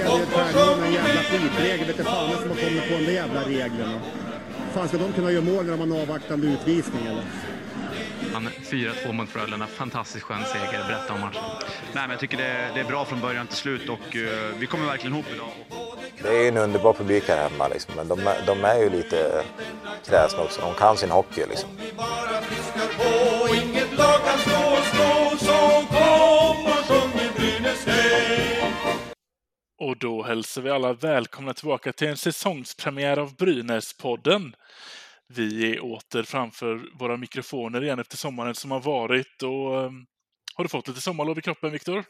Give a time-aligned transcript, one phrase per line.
[0.00, 1.86] upplevde ett träning med en jävla skitregel.
[1.86, 4.00] Vet du fan som har kommit på de där jävla reglerna.
[4.74, 7.22] Fan ska de kunna göra mål när de har en avvaktande utvisning eller?
[8.32, 9.66] Han 4-2 mot Frölunda.
[9.66, 10.84] Fantastiskt skön seger.
[10.88, 11.40] Berätta om matchen.
[11.92, 14.66] Nej, men jag tycker det, det är bra från början till slut och eh, vi
[14.66, 15.48] kommer verkligen ihop idag.
[16.22, 17.94] Det är en underbar publik här hemma, liksom.
[17.96, 19.42] men de, är- de är ju lite
[20.08, 20.60] kräsna också.
[20.60, 21.44] De kan sin hockey.
[21.50, 21.68] Liksom.
[30.02, 34.52] Då hälsar vi alla välkomna tillbaka till en säsongspremiär av Brynäs-podden.
[35.28, 39.42] Vi är åter framför våra mikrofoner igen efter sommaren som har varit.
[39.42, 40.06] Och, ehm,
[40.54, 42.04] har du fått lite sommarlov i kroppen, Viktor?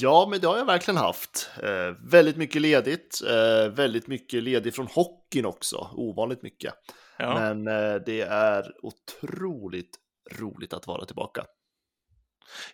[0.00, 1.50] Ja, men det har jag verkligen haft.
[1.62, 3.20] Eh, väldigt mycket ledigt.
[3.28, 5.90] Eh, väldigt mycket ledigt från hockeyn också.
[5.92, 6.74] Ovanligt mycket.
[7.18, 7.34] Ja.
[7.34, 9.98] Men eh, det är otroligt
[10.32, 11.44] roligt att vara tillbaka.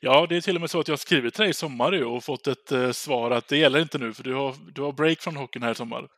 [0.00, 2.25] Ja, det är till och med så att jag skrivit till dig i sommar och
[2.25, 5.20] fått ett eh, svar att det gäller inte nu för du har, du har break
[5.20, 6.08] från hockeyn här i sommar.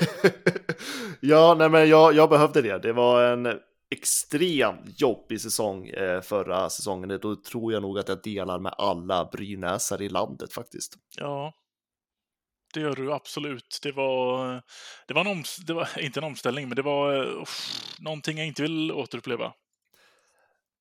[1.20, 2.78] ja, nej, men jag, jag behövde det.
[2.78, 7.18] Det var en extremt jobbig säsong eh, förra säsongen.
[7.22, 10.94] Då tror jag nog att jag delar med alla brynäsare i landet faktiskt.
[11.16, 11.52] Ja,
[12.74, 13.78] det gör du absolut.
[13.82, 14.62] Det var,
[15.08, 18.62] det var, en det var inte en omställning, men det var uff, någonting jag inte
[18.62, 19.52] vill återuppleva.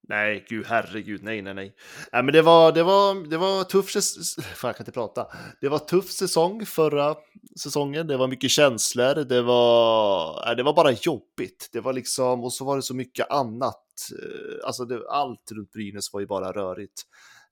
[0.07, 1.75] Nej, gud, herregud, nej, nej, nej.
[2.13, 5.27] Nej, men det var, det var, det var tuff säsong, fan jag kan inte prata.
[5.61, 7.15] Det var tuff säsong förra
[7.63, 11.69] säsongen, det var mycket känslor, det var, det var bara jobbigt.
[11.71, 13.81] Det var liksom, och så var det så mycket annat.
[14.23, 17.01] Eh, Alltså, det, allt runt Brynäs var ju bara rörigt.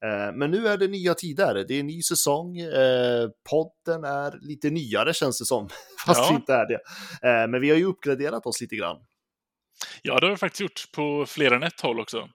[0.05, 4.39] Eh, Men nu är det nya tider, det är en ny säsong, eh, podden är
[4.41, 5.69] lite nyare känns det som,
[6.05, 6.29] fast Ja.
[6.29, 6.79] det inte är det.
[7.47, 8.97] Men vi har ju uppgraderat oss lite grann.
[10.01, 12.29] Ja, det har vi faktiskt gjort på fler än ett håll också.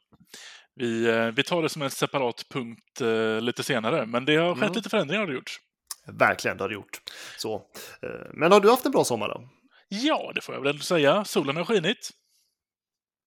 [0.78, 4.54] Vi, eh, vi tar det som en separat punkt eh, lite senare, men det har
[4.54, 4.72] skett Mm.
[4.74, 5.58] lite förändringar har det gjort.
[6.06, 7.00] Verkligen, det har det gjort.
[7.38, 7.54] Så.
[8.02, 9.48] eh, Men har du haft en bra sommar då?
[9.88, 11.24] Ja, det får jag väl ändå säga.
[11.24, 12.10] Solen har skinit.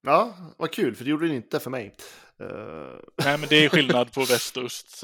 [0.04, 1.96] Ja, vad kul, för det gjorde den inte för mig.
[3.24, 5.02] Nej, men det är skillnad på väst och öst.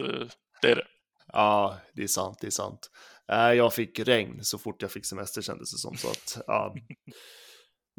[0.62, 0.86] Det är det.
[1.34, 2.90] ja, det är sant, det är sant.
[3.28, 5.98] Jag fick regn så fort jag fick semester kändes det som.
[5.98, 6.76] Så att, ja.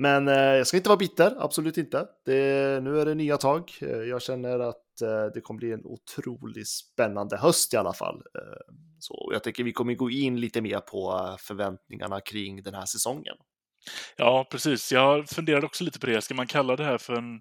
[0.00, 2.06] Men eh, jag ska inte vara bitter, absolut inte.
[2.24, 3.72] Det, nu är det nya tag.
[3.80, 8.16] Eh, jag känner att eh, det kommer bli en otroligt spännande höst i alla fall.
[8.16, 12.74] Eh, så jag tänker vi kommer gå in lite mer på eh, förväntningarna kring den
[12.74, 13.36] här säsongen.
[14.16, 14.92] Ja, precis.
[14.92, 16.22] Jag funderade också lite på det.
[16.22, 17.40] Ska man kalla det här för en...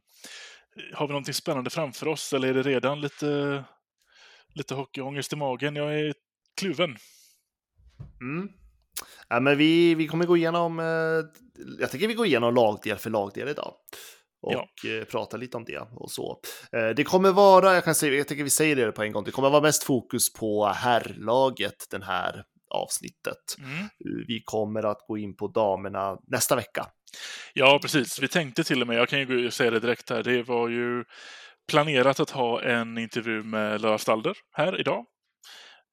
[0.93, 3.63] Har vi någonting spännande framför oss eller är det redan lite,
[4.53, 5.75] lite hockeyångest i magen?
[5.75, 6.13] Jag är
[6.59, 6.97] kluven.
[8.21, 8.49] Mm.
[9.29, 10.85] Ja, men vi, vi kommer gå igenom, eh,
[11.79, 13.73] jag tänker vi går igenom lagdel för lagdel idag.
[14.41, 14.89] Och Ja.
[14.89, 16.39] eh, prata lite om det och så.
[16.71, 19.23] Eh, det kommer vara, jag kan säga, jag tänker vi säger det på en gång,
[19.23, 23.37] det kommer vara mest fokus på herrlaget den här avsnittet.
[23.59, 23.87] Mm.
[24.27, 26.85] Vi kommer att gå in på damerna nästa vecka.
[27.53, 28.19] Ja, precis.
[28.21, 31.03] Vi tänkte till och med, jag kan ju säga det direkt här, det var ju
[31.71, 35.05] planerat att ha en intervju med Lara Stalder här idag.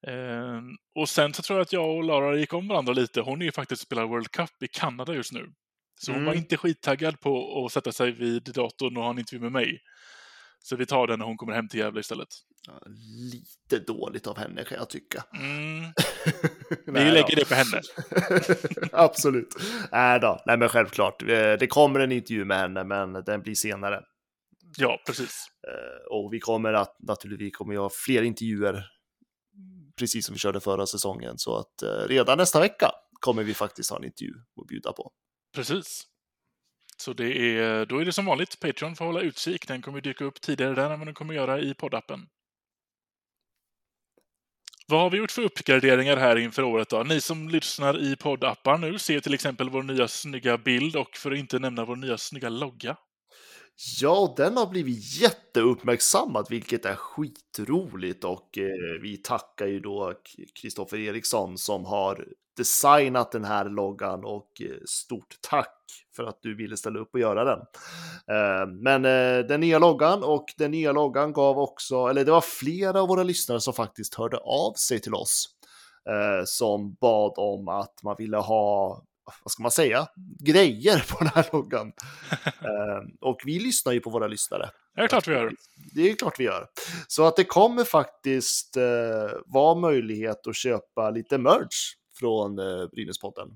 [0.07, 0.61] Eh,
[0.95, 3.21] och sen så tror jag att jag och Lara gick om varandra lite.
[3.21, 5.45] Hon är ju faktiskt spelar World Cup i Kanada just nu.
[6.01, 6.25] Så hon Mm.
[6.27, 9.79] var inte skittaggad på att sätta sig vid datorn och ha en intervju med mig.
[10.59, 12.27] Så vi tar den när hon kommer hem till Gävle istället.
[12.67, 12.81] Ja,
[13.31, 15.23] Lite dåligt av henne kan jag tycka.
[15.37, 15.91] Mm.
[17.05, 17.81] Vi lägger det på henne.
[18.91, 19.47] Absolut.
[19.91, 21.21] Nej då, nej men självklart.
[21.21, 21.27] Eh,
[21.59, 24.01] Det kommer en intervju med henne, men den blir senare.
[24.77, 25.45] Ja, precis.
[25.67, 28.83] Eh, Och vi kommer att naturligtvis kommer jag fler intervjuer,
[29.95, 31.37] precis som vi körde förra säsongen.
[31.37, 35.11] Så att eh, redan nästa vecka kommer vi faktiskt ha en intervju att bjuda på.
[35.55, 36.03] Precis.
[36.97, 39.67] Så det är, då är det som vanligt, Patreon får hålla utkik.
[39.67, 42.27] Den kommer dyka upp tidigare där än vad den kommer göra i poddappen.
[44.87, 47.03] Vad har vi gjort för uppgraderingar här inför året då?
[47.03, 51.31] Ni som lyssnar i poddappar nu ser till exempel vår nya snygga bild och för
[51.31, 52.97] att inte nämna vår nya snygga logga.
[54.01, 58.23] Ja, den har blivit jätteuppmärksammad, vilket är skitroligt.
[58.23, 60.13] Och eh, vi tackar ju då
[60.61, 62.27] Kristoffer Eriksson som har
[62.57, 65.81] designat den här loggan och eh, stort tack
[66.15, 67.59] för att du ville ställa upp och göra den.
[68.35, 72.41] Eh, men eh, den nya loggan och den nya loggan gav också, eller det var
[72.41, 75.49] flera av våra lyssnare som faktiskt hörde av sig till oss
[76.09, 79.03] eh, som bad om att man ville ha
[79.43, 80.07] vad ska man säga,
[80.39, 81.91] grejer på den här loggan.
[82.45, 84.69] Eh, och vi lyssnar ju på våra lyssnare.
[84.95, 85.51] Det är klart vi gör.
[85.95, 86.67] Det är klart vi gör.
[87.07, 88.83] Så att det kommer faktiskt eh,
[89.45, 93.47] vara möjlighet att köpa lite merch från eh, Brynäspodden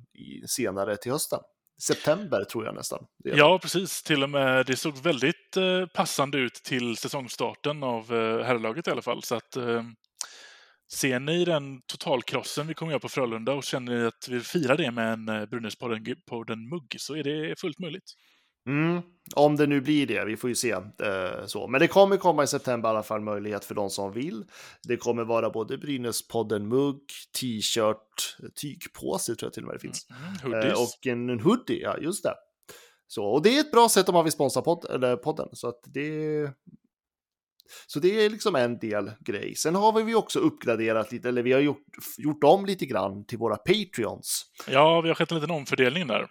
[0.48, 1.40] senare till hösten.
[1.82, 3.06] September tror jag nästan.
[3.24, 4.04] Ja, precis.
[4.04, 8.10] Till och med det såg väldigt eh, passande ut till säsongstarten av
[8.44, 9.24] herrlaget i alla fall.
[9.24, 9.84] Så att eh,
[10.92, 14.78] Ser ni den totalkrossen vi kommer göra på Frölunda och känner ni att vi firar
[14.78, 18.14] det med en eh, Brynäspodden-mugg så är det fullt möjligt.
[18.68, 19.02] Mm,
[19.36, 20.72] om det nu blir det, vi får ju se.
[20.72, 21.68] Eh, så.
[21.68, 24.46] Men det kommer komma i september i alla fall möjlighet för de som vill.
[24.84, 27.02] Det kommer vara både Brynäspodden-mugg,
[27.40, 30.08] t-shirt, tygpåse tror jag till och med det finns.
[30.10, 30.80] Mm, eh, hoodies.
[30.80, 32.34] och en, en hoodie, ja just det.
[33.08, 35.50] Så, och det är ett bra sätt om man vill sponsra eller podden.
[35.54, 36.42] Så att det,
[37.88, 39.56] så det är liksom en del grej.
[39.56, 41.86] Sen har vi också uppgraderat lite, eller vi har gjort,
[42.18, 44.46] gjort om lite grann till våra Patreons.
[44.68, 46.28] Ja, vi har skett en liten omfördelning där.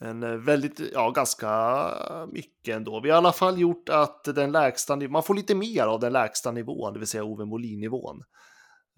[0.00, 1.90] En eh, väldigt, ja, ganska
[2.32, 3.00] mycket ändå.
[3.00, 6.12] Vi har i alla fall gjort att den lägsta, man får lite mer av den
[6.12, 8.22] lägsta nivån, det vill säga Ove Molin-nivån.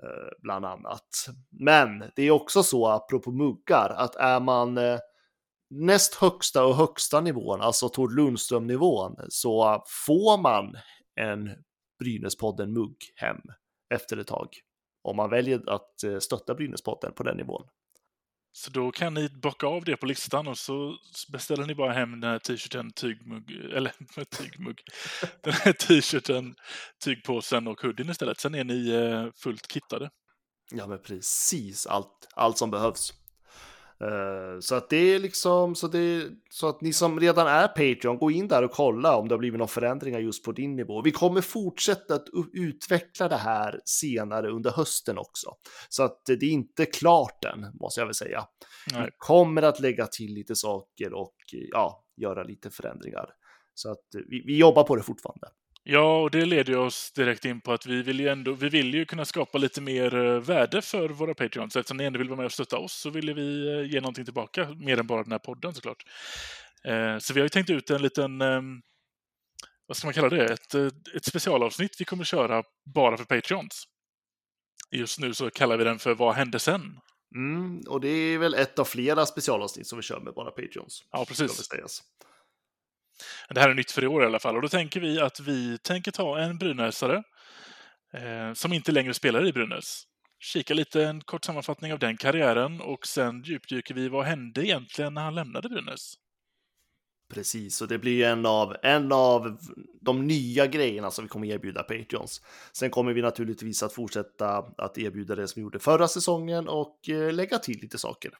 [0.02, 1.26] eh, Bland annat.
[1.50, 4.98] Men det är också så, apropå muggar, att är man eh,
[5.70, 10.76] näst högsta och högsta nivån, alltså Tord Lundström-nivån, så får man
[11.18, 11.50] en
[11.98, 13.40] Brynäspodden-mugg hem
[13.94, 14.48] efter ett tag.
[15.02, 17.68] Om man väljer att eh, stötta Brynäspodden på den nivån.
[18.52, 20.96] Så då kan ni bocka av det på listan och så
[21.32, 23.92] beställer ni bara hem den här t-shirten, tygmugg, eller
[24.24, 24.80] tygmugg,
[25.42, 26.54] den här t-shirten,
[27.04, 28.40] tygpåsen och hoodien istället.
[28.40, 30.10] Sen är ni eh, fullt kittade.
[30.72, 33.12] Ja, men precis allt, allt som behövs.
[34.04, 38.18] Eh, så att det är liksom så, det, så att ni som redan är Patreon,
[38.18, 41.02] gå in där och kolla om det har blivit några förändringar just på din nivå.
[41.02, 45.50] Vi kommer fortsätta att utveckla det här senare under hösten också.
[45.88, 48.44] Så att det är inte klart än, måste jag väl säga.
[48.92, 49.04] Nej.
[49.04, 51.34] Vi kommer att lägga till lite saker och
[51.72, 53.26] ja, göra lite förändringar.
[53.74, 55.48] Så att vi, vi jobbar på det fortfarande.
[55.90, 58.94] Ja, och det leder oss direkt in på att vi vill ju ändå, vi vill
[58.94, 61.76] ju kunna skapa lite mer eh, värde för våra Patreons.
[61.76, 64.24] Eftersom ni ändå vill vara med och stötta oss så ville vi eh, ge någonting
[64.24, 66.04] tillbaka, mer än bara den här podden såklart.
[66.84, 68.60] Eh, Så vi har ju tänkt ut en liten, eh,
[69.86, 70.74] vad ska man kalla det, ett,
[71.16, 72.62] ett specialavsnitt vi kommer köra
[72.94, 73.84] bara för Patreons.
[74.90, 77.00] Just nu så kallar vi den för Vad hände sen?
[77.34, 81.04] Mm, och det är väl ett av flera specialavsnitt som vi kör med bara Patreons.
[81.10, 81.68] Ja, precis.
[83.48, 84.56] Det här är nytt för i år i alla fall.
[84.56, 87.22] Och då tänker vi att vi tänker ta en brynäsare
[88.12, 90.04] eh, som inte längre spelar i Brynäs.
[90.40, 95.14] Kika lite en kort sammanfattning av den karriären och sen djupdyker vi vad hände egentligen
[95.14, 96.14] när han lämnade Brynäs.
[97.34, 99.58] Precis, och det blir en av, en av
[100.00, 102.42] de nya grejerna som vi kommer erbjuda Patreons.
[102.72, 107.08] Sen kommer vi naturligtvis att fortsätta att erbjuda det som vi gjorde förra säsongen och
[107.08, 108.32] eh, lägga till lite saker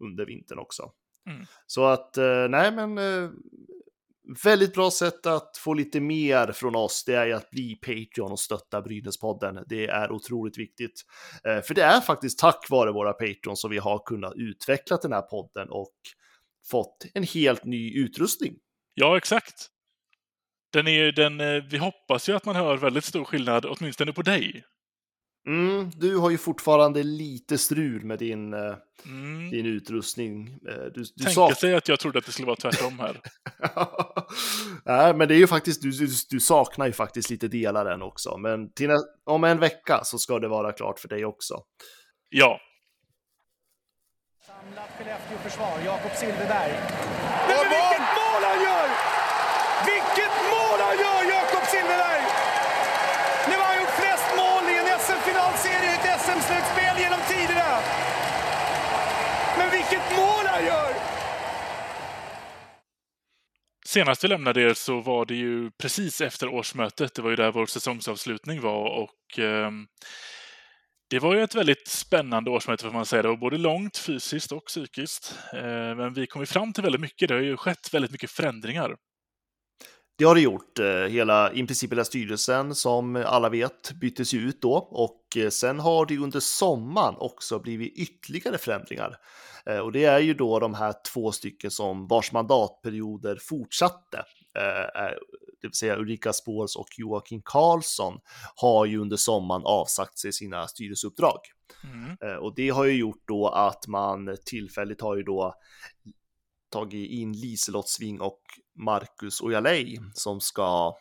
[0.00, 0.92] under vintern också.
[1.26, 1.46] Mm.
[1.66, 3.30] Så att, eh, nej men, eh,
[4.44, 8.32] väldigt bra sätt att få lite mer från oss, det är ju att bli Patreon
[8.32, 9.64] och stötta Brynäspodden.
[9.66, 11.02] Det är otroligt viktigt.
[11.44, 15.12] Eh, för det är faktiskt tack vare våra Patreons som vi har kunnat utveckla den
[15.12, 15.94] här podden och
[16.70, 18.54] fått en helt ny utrustning.
[18.94, 19.68] Ja, exakt.
[20.72, 24.22] Den är, den, eh, vi hoppas ju att man hör väldigt stor skillnad, åtminstone på
[24.22, 24.64] dig.
[25.46, 29.50] Mm, du har ju fortfarande lite strul med din, eh, Mm.
[29.50, 30.46] din utrustning.
[30.68, 33.20] Eh, Du, du Tänka sak- sig att jag trodde att det skulle vara tvärtom här.
[34.84, 38.02] Nej, men det är ju faktiskt, du, du, du saknar ju faktiskt lite delar än
[38.02, 38.36] också.
[38.38, 38.90] Men till,
[39.24, 41.54] om en vecka så ska det vara klart för dig också.
[42.28, 42.60] Ja,
[44.46, 46.72] Samlat Skellefteå-försvar, Jakob Silfverberg.
[48.18, 48.88] Mål han gör!
[49.90, 52.22] Vilket mål han gör, Jakob Silfverberg!
[53.48, 57.70] Nu har han gjort flest mål i en SM-finalserie i ett SM-slutspel genom tiderna.
[59.58, 60.90] Men vilket mål han gör!
[63.96, 67.14] Senast vi lämnade er så var det ju precis efter årsmötet.
[67.14, 69.70] Det var ju där vår säsongsavslutning var och eh,
[71.10, 73.22] det var ju ett väldigt spännande årsmöte får man säga.
[73.22, 75.38] Det var både långt fysiskt och psykiskt.
[75.52, 77.28] Eh, men vi kom ju fram till väldigt mycket.
[77.28, 78.96] Det har ju skett väldigt mycket förändringar.
[80.18, 80.78] Det har det gjort.
[80.78, 85.48] Eh, hela, i princip hela styrelsen som alla vet byttes ju ut då och eh,
[85.48, 89.16] sen har det under sommaren också blivit ytterligare förändringar.
[89.70, 94.18] Eh, Och det är ju då de här två stycken som vars mandatperioder fortsatte.
[94.58, 95.10] Eh,
[95.60, 98.20] Det vill säga Ulrika Spårs och Joakim Karlsson
[98.56, 101.38] har ju under sommaren avsagt sig sina styrelseuppdrag.
[101.84, 102.16] Mm.
[102.20, 105.54] Eh, Och det har ju gjort då att man tillfälligt har ju då
[106.70, 108.40] tagit in Liselott Sving och
[108.74, 110.96] Marcus Ojalej som ska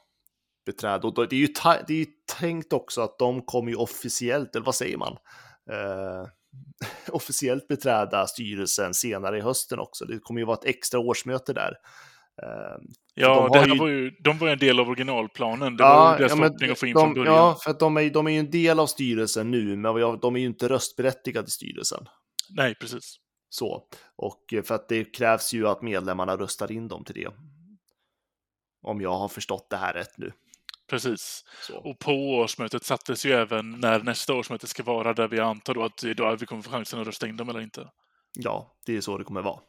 [0.65, 1.07] beträda.
[1.07, 1.47] Och det är ju,
[1.87, 2.07] det är ju
[2.39, 5.17] tänkt också att de kommer ju officiellt, eller vad säger man?
[5.71, 6.27] Eh,
[7.11, 10.05] officiellt beträda styrelsen senare i hösten också.
[10.05, 11.73] Det kommer ju vara ett extra årsmöte där.
[12.43, 12.81] Eh,
[13.17, 15.77] Ja, de det ju- var ju, de var ju en del av originalplanen.
[15.77, 17.35] Det var ju deras men förhoppning att få in från de, början.
[17.35, 20.35] ja, för att de är, de är ju en del av styrelsen nu, men de
[20.35, 22.07] är ju inte röstberättigade i styrelsen.
[22.49, 23.15] Nej, precis.
[23.49, 27.27] Så, och för att det krävs ju att medlemmarna röstar in dem till det.
[28.81, 30.31] Om jag har förstått det här rätt nu.
[30.89, 31.43] Precis.
[31.61, 31.77] Så.
[31.77, 35.83] Och på årsmötet sattes ju även när nästa årsmöte ska vara, där vi antar då
[35.83, 37.89] att det är då vi kommer få chansen att rösta in dem eller inte.
[38.33, 39.59] Ja, det är så det kommer vara.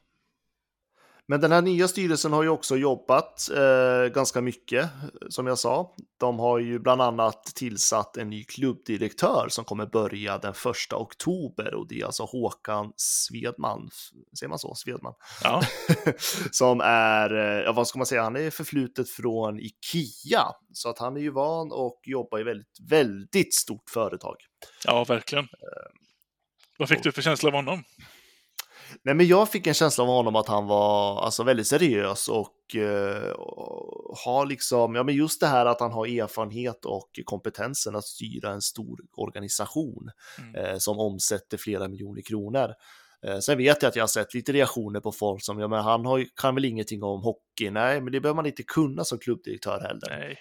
[1.28, 4.90] Men den här nya styrelsen har ju också jobbat eh, ganska mycket,
[5.28, 5.95] som jag sa.
[6.18, 11.75] De har ju bland annat tillsatt en ny klubbdirektör som kommer börja den första oktober
[11.75, 13.90] och det är alltså Håkan Svedman,
[14.38, 14.75] säger man så?
[14.75, 15.14] Svedman?
[15.42, 15.62] Ja,
[16.50, 20.45] som är, eh, ja vad ska man säga, han är förflutet från Ikea.
[20.73, 24.37] Så att han är ju van och jobbar i väldigt, väldigt stort företag.
[24.85, 25.49] ja verkligen.
[26.78, 27.85] Vad fick du för känsla av honom?
[29.06, 32.76] Nej, men jag fick en känsla av honom att han var alltså, väldigt seriös och,
[32.76, 37.96] eh, och har liksom, ja men just det här att han har erfarenhet och kompetensen
[37.96, 40.54] att styra en stor organisation Mm.
[40.54, 42.72] eh, som omsätter flera miljoner kronor.
[43.26, 45.82] Eh, sen vet jag att jag har sett lite reaktioner på folk som, ja men
[45.82, 49.18] han har, kan väl ingenting om hockey, nej men det behöver man inte kunna som
[49.18, 50.18] klubbdirektör heller.
[50.18, 50.38] Nej.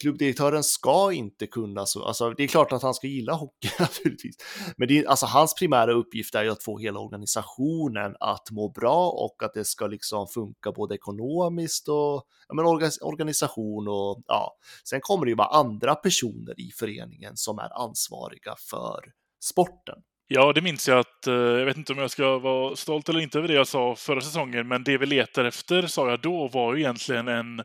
[0.00, 4.36] Klubbdirektören ska inte kunna så, alltså det är klart att han ska gilla hockey naturligtvis.
[4.76, 8.68] Men det är, alltså hans primära uppgift är ju att få hela organisationen att må
[8.68, 12.64] bra och att det ska liksom funka både ekonomiskt och ja, men
[13.00, 14.56] organisation och ja.
[14.84, 19.00] Sen kommer det ju vara andra personer i föreningen som är ansvariga för
[19.44, 19.98] sporten.
[20.34, 23.20] Ja, det minns jag att, eh, jag vet inte om jag ska vara stolt eller
[23.20, 26.48] inte över det jag sa förra säsongen, men det vi letar efter, sa jag då,
[26.48, 27.62] var ju egentligen en,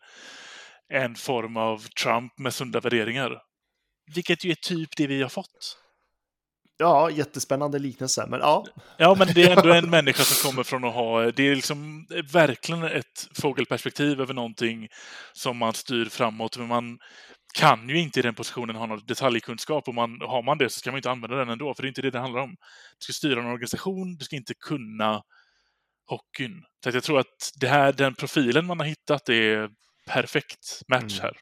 [0.93, 3.41] en form av Trump med sunda värderingar.
[4.15, 5.77] Vilket ju är typ det vi har fått.
[6.79, 8.65] Ja, jättespännande liknelse, men ja,
[8.97, 12.07] Ja, men det är ändå en människa som kommer från att ha, det är liksom
[12.33, 14.87] verkligen ett fågelperspektiv över någonting
[15.33, 16.97] som man styr framåt, men man
[17.59, 20.79] kan ju inte i den positionen ha någon detaljkunskap och man, har man det så
[20.79, 22.55] ska man inte använda den ändå, för det är inte det det handlar om.
[22.99, 25.21] Du ska styra en organisation, du ska inte kunna
[26.05, 26.63] hockeyn.
[26.83, 29.69] Så jag tror att det här, den profilen man har hittat är
[30.07, 31.21] perfekt match Mm.
[31.23, 31.37] här.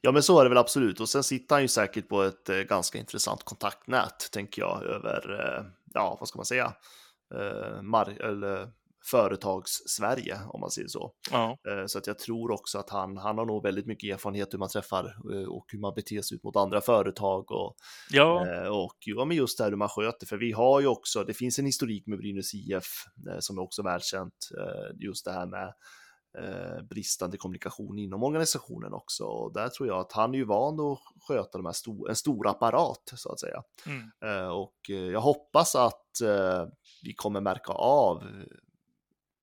[0.00, 1.00] Ja, men så är det väl absolut.
[1.00, 5.40] Och sen sitter han ju säkert på ett eh, ganska intressant kontaktnät, tänker jag, över,
[5.40, 5.64] eh,
[5.94, 6.74] ja, vad ska man säga,
[7.34, 8.72] eh, mar- eller
[9.10, 11.12] företags-Sverige, om man säger så.
[11.30, 14.54] Ja, Eh, så att jag tror också att han, han har nog väldigt mycket erfarenhet
[14.54, 15.16] hur man träffar
[15.48, 17.76] och hur man beter sig ut mot andra företag och,
[18.10, 20.26] ja, och ja, men just det här hur man sköter.
[20.26, 23.04] För vi har ju också, det finns en historik med Brynäs IF
[23.40, 24.48] som är också välkänt,
[24.94, 25.74] just det här med
[26.38, 29.24] eh, bristande kommunikation inom organisationen också.
[29.24, 30.98] Och där tror jag att han är ju van att
[31.28, 33.62] sköta de här sto- en stor apparat så att säga.
[33.86, 34.10] mm.
[34.24, 36.66] Eh, och eh, jag hoppas att eh,
[37.02, 38.46] vi kommer märka av eh,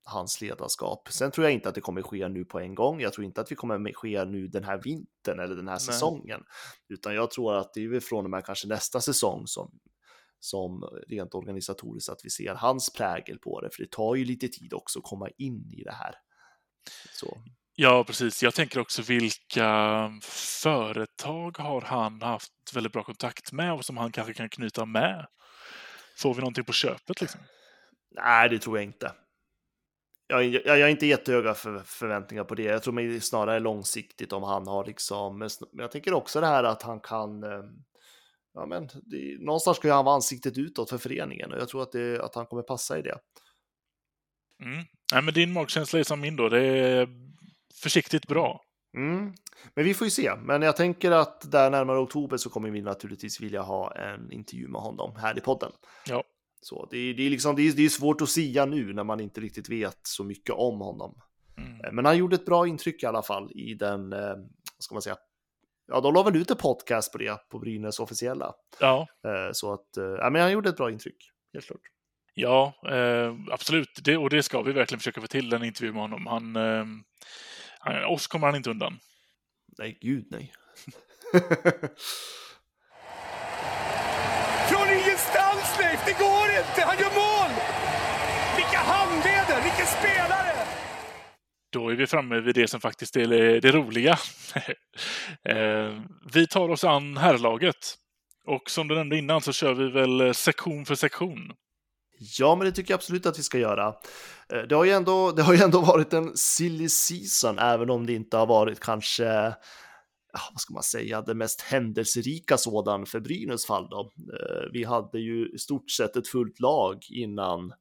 [0.04, 1.08] hans ledarskap.
[1.10, 3.00] Sen tror jag inte att det kommer ske nu på en gång.
[3.00, 6.40] Jag tror inte att vi kommer ske nu den här vintern eller den här säsongen,
[6.88, 9.78] utan jag tror att det är från och med kanske nästa säsong som
[10.42, 14.48] som rent organisatoriskt att vi ser hans prägel på det, för det tar ju lite
[14.48, 16.14] tid också att komma in i det här.
[17.12, 17.42] Så.
[17.74, 18.42] Ja, precis.
[18.42, 20.10] Jag tänker också vilka
[20.62, 25.26] företag har han haft väldigt bra kontakt med och som han kanske kan knyta med?
[26.18, 27.40] Får vi någonting på köpet liksom?
[28.10, 29.12] Nej, det tror jag inte.
[30.26, 32.62] Jag, jag, jag har inte jättehöga för, förväntningar på det.
[32.62, 36.64] Jag tror mig snarare långsiktigt om han har liksom, men jag tänker också det här
[36.64, 37.64] att han kan, eh,
[38.54, 41.82] ja men det, någonstans ska ju han vara ansiktet utåt för föreningen och jag tror
[41.82, 43.18] att, det, att han kommer passa i det.
[44.62, 44.84] Mm.
[45.12, 46.48] Nej, men din magkänsla är som min då.
[46.48, 47.08] Det är
[47.82, 48.60] försiktigt bra.
[48.96, 49.34] Mm.
[49.74, 50.32] Men vi får ju se.
[50.36, 54.68] Men jag tänker att där närmare oktober så kommer vi naturligtvis vilja ha en intervju
[54.68, 55.72] med honom här i podden.
[56.06, 56.24] Ja.
[56.62, 59.04] Så det, är- det, är liksom, det, är, det är svårt att sia nu när
[59.04, 61.14] man inte riktigt vet så mycket om honom.
[61.58, 61.80] Mm.
[61.84, 64.18] Eh, Men han gjorde ett bra intryck i alla fall i den, eh,
[64.76, 65.16] vad ska man säga,
[65.86, 68.52] ja de la väl ut en podcast på det, på Brynäs officiella.
[68.80, 71.80] Ja, Eh, Så att, ja men han gjorde ett bra intryck, helt klart.
[72.40, 74.00] Ja eh, absolut.
[74.02, 76.26] Det, och det ska vi verkligen försöka få till en intervju med honom.
[76.26, 76.84] Han, eh,
[77.78, 78.98] han, oss kommer han inte undan.
[79.78, 80.52] Nej, gud nej.
[84.70, 86.04] Från ingenstans, Leif!
[86.06, 86.82] Det går inte!
[86.86, 87.50] Han gör mål!
[88.56, 89.62] Vilka handleder!
[89.62, 90.52] Vilken spelare!
[91.72, 94.12] Då är vi framme vid det som faktiskt är det, det roliga.
[95.44, 96.00] eh,
[96.32, 97.96] vi tar oss an herrlaget.
[98.44, 101.52] Och som du nämnde innan så kör vi väl sektion för sektion.
[102.38, 103.94] Ja, men det tycker jag absolut att vi ska göra.
[104.52, 108.06] Eh, Det har ju ändå, det har ju ändå varit en silly season, även om
[108.06, 109.54] det inte har varit kanske,
[110.52, 114.10] vad ska man säga, det mest händelserika sådan för Brynäs fall då.
[114.32, 117.72] Eh, Vi hade ju i stort sett ett fullt lag innan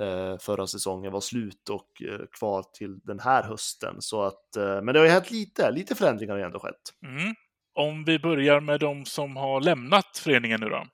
[0.00, 2.02] eh, förra säsongen var slut och
[2.38, 3.96] kvar till den här hösten.
[3.98, 6.94] Så att, men det har ju hänt lite, lite förändringar har ju ändå skett.
[7.06, 7.34] Mm.
[7.74, 10.86] Om vi börjar med de som har lämnat föreningen nu då.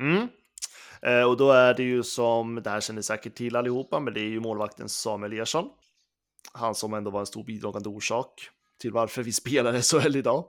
[0.00, 0.28] Mm.
[1.06, 4.20] Eh, och då är det ju som, det här känner säkert till allihopa, men det
[4.20, 5.70] är ju målvakten Samuel Ersson.
[6.52, 10.48] Han som ändå var en stor bidragande orsak till varför vi spelar SHL idag.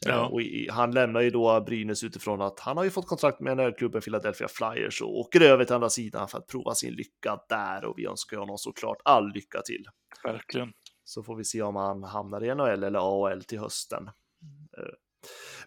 [0.00, 0.12] Ja.
[0.12, 3.40] Eh, Och i, han lämnar ju då Brynäs utifrån att han har ju fått kontrakt
[3.40, 7.40] med NHL-klubben Philadelphia Flyers och åker över till andra sidan för att prova sin lycka
[7.48, 9.84] där och vi önskar honom såklart all lycka till.
[10.24, 10.72] Verkligen.
[11.04, 14.10] Så får vi se om han hamnar i NHL eller AHL till hösten.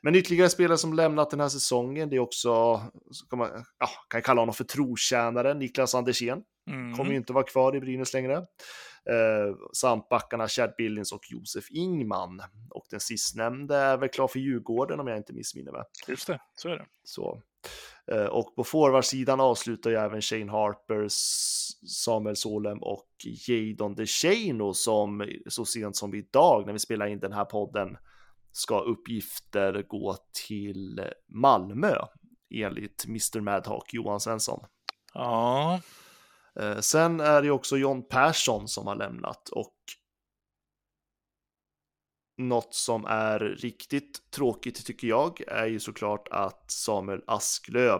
[0.01, 3.49] Men ytterligare spelare som lämnat den här säsongen, det är också, så kan man
[3.79, 6.41] ja, kan kalla honom för trotjänaren, Niklas Andersén.
[6.69, 6.97] Mm.
[6.97, 8.35] Kommer ju inte vara kvar i Brynäs längre.
[9.09, 12.41] Eh, samt backarna Chad Billings och Josef Ingman.
[12.69, 15.83] Och den sistnämnde är väl klar för Djurgården om jag inte missminner mig.
[16.07, 16.85] Just det, så är det.
[17.03, 17.41] Så.
[18.11, 21.07] Eh, och på forwardsidan avslutar ju även Shane Harper,
[21.87, 23.07] Samuel Solem och
[23.47, 27.97] Jadon DeShano som så sent som idag när vi spelar in den här podden
[28.51, 30.15] ska uppgifter gå
[30.47, 31.95] till Malmö
[32.55, 34.65] enligt Mr Madhawk Johan Svensson.
[35.13, 35.79] Ja,
[36.59, 39.75] Eh, sen är det också John Persson som har lämnat och
[42.37, 47.99] något som är riktigt tråkigt tycker jag är ju såklart att Samuel Asklöv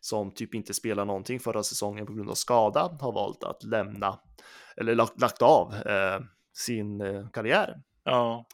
[0.00, 4.20] som typ inte spelar någonting förra säsongen på grund av skada har valt att lämna
[4.76, 6.20] eller lagt, lagt av eh,
[6.52, 7.82] sin eh, karriär.
[8.04, 8.46] ja.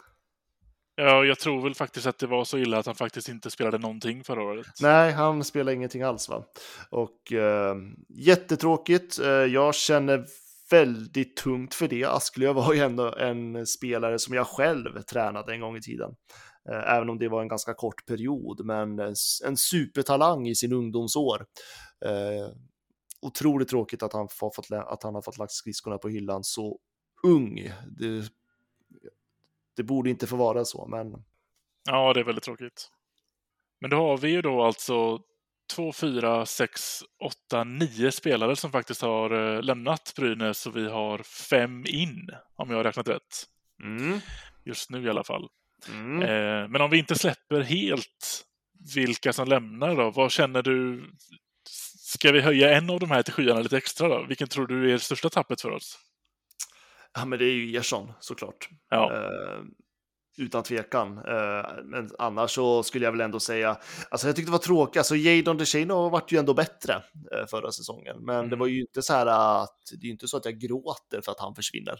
[1.00, 3.78] Ja, jag tror väl faktiskt att det var så illa att han faktiskt inte spelade
[3.78, 4.66] någonting förra året.
[4.80, 6.44] Nej, han spelade ingenting alls va.
[6.90, 7.76] Och eh,
[8.08, 9.18] jättetråkigt.
[9.18, 10.26] Eh, jag känner
[10.70, 12.04] väldigt tungt för det.
[12.04, 16.10] Asklöv var ju ändå en spelare som jag själv tränade en gång i tiden.
[16.70, 18.98] Eh, även om det var en ganska kort period, men
[19.44, 21.46] en, supertalang i sin ungdomsår.
[22.04, 22.54] Eh,
[23.22, 26.78] otroligt tråkigt att han, fått, att han har fått lagt skridskorna på hyllan så
[27.22, 27.72] ung.
[27.98, 28.28] Det,
[29.80, 31.24] det borde inte få vara så, men
[31.88, 32.88] Ja, det är väldigt tråkigt.
[33.80, 35.20] Men då har vi ju då alltså
[35.74, 41.18] två, fyra, sex, åtta, nio spelare som faktiskt har eh, lämnat Brynäs och vi har
[41.18, 43.44] fem in, om jag har räknat rätt.
[43.82, 44.20] mm,
[44.64, 45.48] Just nu i alla fall.
[45.88, 46.22] mm.
[46.22, 48.44] Eh, men om vi inte släpper helt
[48.94, 51.04] vilka som lämnar då, vad känner du?
[51.98, 54.24] Ska vi höja en av de här till skyarna lite extra då?
[54.28, 55.98] Vilken tror du är det största tappet för oss?
[57.14, 58.68] Ja, men det är ju Ersson såklart.
[58.90, 59.62] Ja, Eh,
[60.38, 61.18] utan tvekan.
[61.18, 63.76] Eh, men annars så skulle jag väl ändå säga,
[64.10, 66.92] alltså jag tyckte det var tråkigt, alltså Jadon DeShano vart ju ändå bättre
[67.32, 68.58] eh, förra säsongen, men det Mm.
[68.58, 69.26] var ju inte så här
[69.62, 71.98] att, det är ju inte så att jag gråter för att han försvinner.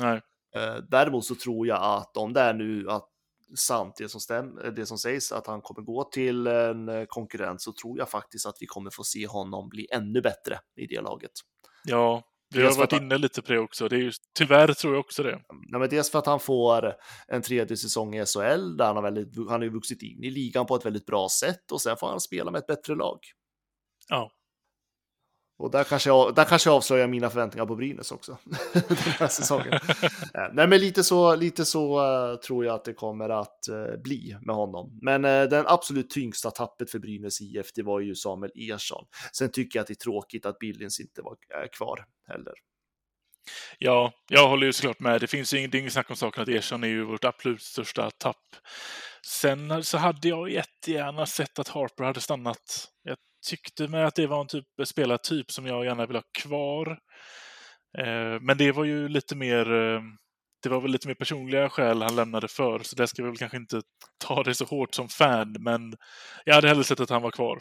[0.00, 0.20] nej.
[0.56, 3.08] Eh, däremot så tror jag att om det är nu att
[3.56, 7.62] sant det som, stäm, det som sägs att han kommer gå till en eh, konkurrent
[7.62, 11.00] så tror jag faktiskt att vi kommer få se honom bli ännu bättre i det
[11.00, 11.30] laget.
[11.84, 12.22] Ja,
[12.56, 13.88] vi har varit inne lite på det också.
[13.88, 15.40] Det är ju, tyvärr tror jag också det.
[15.68, 16.94] Nej, men dels för att han får
[17.28, 20.30] en tredje säsong i SHL där han har, väldigt, han har ju vuxit in i
[20.30, 23.18] ligan på ett väldigt bra sätt och sen får han spela med ett bättre lag.
[24.08, 24.30] Ja.
[25.58, 28.38] Och där kanske jag, där kanske jag avslöjar mina förväntningar på Brynäs också.
[28.72, 29.72] den här säsongen.
[30.34, 32.00] Eh, Nej, men lite så, lite så
[32.32, 34.98] eh, tror jag att det kommer att eh, bli med honom.
[35.02, 39.04] Men den absolut tyngsta tappet för Brynäs IF, det var ju Samuel Ersson.
[39.32, 41.36] Sen tycker jag att det är tråkigt att Billings inte var
[41.72, 42.52] kvar heller.
[43.78, 45.20] Ja, jag håller ju såklart med.
[45.20, 47.24] Det finns ju ing- det är inget snack om saken att Ersson är ju vårt
[47.24, 48.36] absolut största tapp.
[49.26, 52.88] Sen så hade jag jättegärna sett att Harper hade stannat.
[53.02, 53.16] Jag
[53.50, 56.98] tyckte med att det var en typ spelartyp som jag gärna vill ha kvar.
[57.98, 60.00] Eh, Men det var ju lite mer eh,
[60.62, 63.38] det var väl lite mer personliga skäl han lämnade för, så det ska vi väl
[63.38, 63.82] kanske inte
[64.18, 65.96] ta det så hårt som fan, men
[66.44, 67.60] jag hade hellre sett att han var kvar.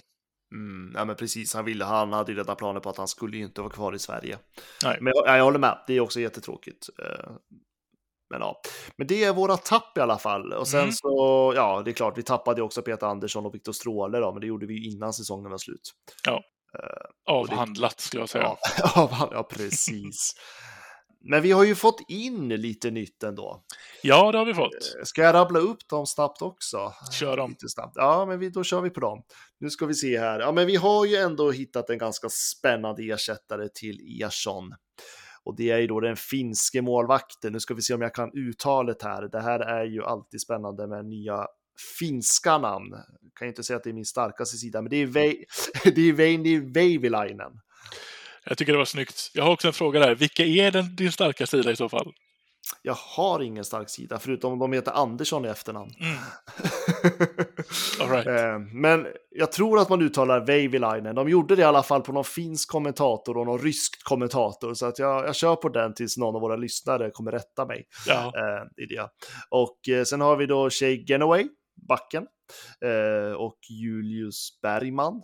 [0.52, 3.38] Mm, ja, men precis, han, ville, han hade ju redan planer på att han skulle
[3.38, 4.38] ju inte vara kvar i Sverige.
[4.84, 4.98] Nej.
[5.02, 6.90] Men jag, jag håller med, det är också jättetråkigt.
[8.34, 8.62] Eh, Men ja,
[8.98, 10.54] men det är våra tapp i alla fall.
[10.54, 10.92] Och sen Mm.
[10.92, 14.42] så, ja, det är klart, vi tappade också Peter Andersson och Viktor Stråle då, men
[14.42, 15.92] det gjorde vi ju innan säsongen var slut.
[17.30, 18.44] Avhandlat, skulle jag säga.
[18.44, 18.58] Ja,
[18.96, 20.34] ja, ja precis.
[21.30, 23.64] Men vi har ju fått in lite nytt ändå.
[24.04, 25.08] Ja, det har vi fått.
[25.08, 26.94] Ska jag rabbla upp dem snabbt också?
[27.20, 27.50] Kör dem.
[27.50, 27.94] Lite snabbt.
[27.96, 29.24] Ja, men vi, då kör vi på dem.
[29.60, 30.40] Nu ska vi se här.
[30.40, 34.74] Ja, men vi har ju ändå hittat en ganska spännande ersättare till Ersson.
[35.46, 37.54] Och det är ju då den finske målvakten.
[37.54, 39.22] Nu ska vi se om jag kan uttalet här.
[39.22, 41.48] Det här är ju alltid spännande med nya
[42.00, 42.92] finska namn.
[43.22, 45.46] Jag kan ju inte säga att det är min starkaste sida, men det är, Vei,
[45.96, 47.52] det är Veini Veivilainen.
[48.46, 49.32] Jag tycker det var snyggt.
[49.34, 50.16] Jag har också en fråga där.
[50.16, 52.14] Vilka är den, din starka sida i så fall?
[52.82, 55.92] Jag har ingen stark sida, förutom om de heter Andersson i efternamn.
[56.00, 56.16] Mm.
[58.12, 58.28] Right.
[58.28, 61.16] Eh, Men jag tror att man uttalar Veivilainen.
[61.16, 64.74] De gjorde det i alla fall på någon finsk kommentator och någon rysk kommentator.
[64.74, 67.88] Så att jag, jag kör på den tills någon av våra lyssnare kommer rätta mig.
[68.08, 68.34] Ja.
[68.38, 69.10] Eh, i det.
[69.50, 71.48] Och eh, sen har vi då Shay Genoway,
[71.88, 72.28] backen.
[73.38, 75.22] Och Julius Bergman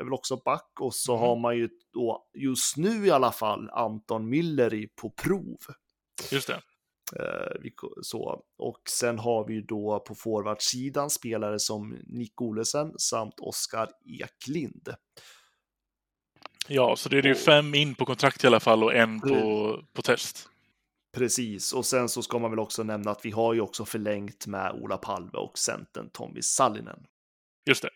[0.00, 0.70] är väl också back.
[0.80, 1.28] Och så Mm.
[1.28, 5.56] har man ju då just nu i alla fall Anton Mülleri på prov.
[6.30, 6.60] Just det.
[7.16, 7.70] Eh,
[8.02, 8.42] så.
[8.58, 14.94] Och sen har vi då på forwardsidan spelare som Nick Olesen samt Oskar Eklind.
[16.68, 19.82] Ja, så det är ju fem in på kontrakt i alla fall och en på,
[19.92, 20.48] på test.
[21.16, 24.46] Precis, och sen så ska man väl också nämna att vi har ju också förlängt
[24.46, 27.06] med Ola Palve och centern Tommy Sallinen.
[27.68, 27.90] Just det.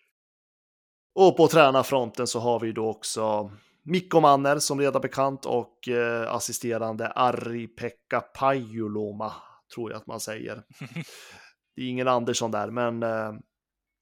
[1.14, 3.52] Och på tränarfronten så har vi då också
[3.84, 9.32] Mikko Manner som redan bekant och eh, assisterande Ari-Pekka Pajuloma,
[9.74, 10.62] tror jag att man säger.
[11.76, 13.32] Det är ingen Andersson där, men eh,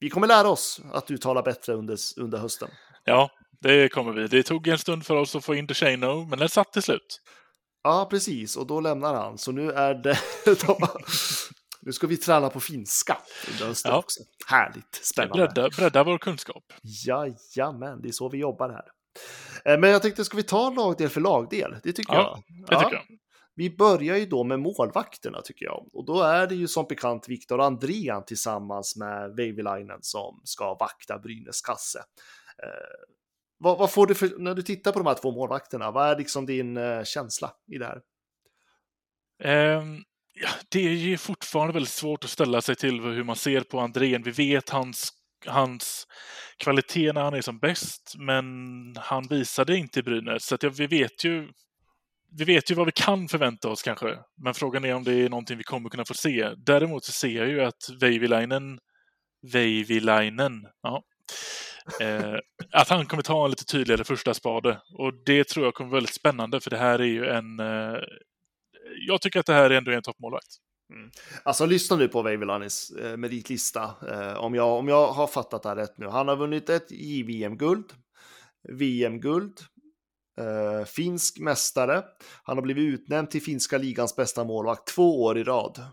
[0.00, 2.68] vi kommer lära oss att uttala bättre under, under hösten.
[3.04, 4.26] Ja, det kommer vi.
[4.28, 7.20] Det tog en stund för oss att få in DeShano, men den satt till slut.
[7.82, 9.38] Ja, precis, och då lämnar han.
[9.38, 10.18] Så nu är det...
[11.82, 13.18] nu ska vi träna på finska
[13.52, 13.98] under hösten Ja.
[13.98, 14.20] också.
[14.46, 15.46] Härligt, spännande.
[15.54, 16.64] Bredda, bredda vår kunskap.
[17.06, 18.84] Jajamän, det är så vi jobbar här.
[19.64, 21.76] Eh, Men jag tänkte, ska vi ta lagdel för lagdel?
[21.82, 22.68] Det tycker Ja, jag.
[22.68, 23.04] Det tycker jag.
[23.54, 25.88] Vi börjar ju då med målvakterna tycker jag.
[25.92, 31.18] Och då är det ju som bekant Viktor Andrén tillsammans med Veivilainen som ska vakta
[31.18, 31.98] Brynäs kasse.
[32.62, 33.14] Eh,
[33.58, 36.18] vad, vad får du för, när du tittar på de här två målvakterna, vad är
[36.18, 38.00] liksom din eh, känsla i det här?
[40.32, 43.80] Ja, det är ju fortfarande väldigt svårt att ställa sig till hur man ser på
[43.80, 44.22] Andrén.
[44.22, 45.12] Vi vet hans,
[45.46, 46.06] hans
[46.56, 48.44] kvalitet när han är som bäst, men
[48.96, 50.44] han visade inte i Brynäs.
[50.44, 51.48] Så att ja, vi vet ju
[52.32, 55.28] vi vet ju vad vi kan förvänta oss kanske, men frågan är om det är
[55.28, 56.50] någonting vi kommer kunna få se.
[56.56, 58.78] Däremot så ser jag ju att Veivilainen,
[59.52, 61.02] Veivilainen, ja,
[62.00, 62.34] eh,
[62.72, 64.80] att han kommer ta en lite tydligare första spade.
[64.98, 67.60] Och det tror jag kommer vara väldigt spännande, för det här är ju en...
[67.60, 67.98] Eh,
[69.06, 70.56] jag tycker att det här är ändå en toppmålvakt.
[71.42, 73.94] Alltså lyssna nu på Veivilainens eh, meritlista.
[74.08, 76.06] Eh, om, jag, om jag har fattat det här rätt nu.
[76.06, 77.92] Han har vunnit ett JVM-guld,
[78.68, 79.60] VM-guld,
[80.40, 82.04] eh, finsk mästare.
[82.42, 85.84] Han har blivit utnämnd till finska ligans bästa målvakt två år i rad.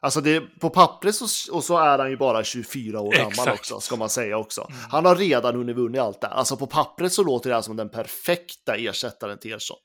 [0.00, 3.60] Alltså det, på pappret så, och så är han ju bara 24 år gammal Exakt.
[3.60, 4.68] också, ska man säga också.
[4.90, 6.26] Han har redan hunnit vunnit allt det.
[6.26, 9.76] Alltså på pappret så låter det här som den perfekta ersättaren till Ersson.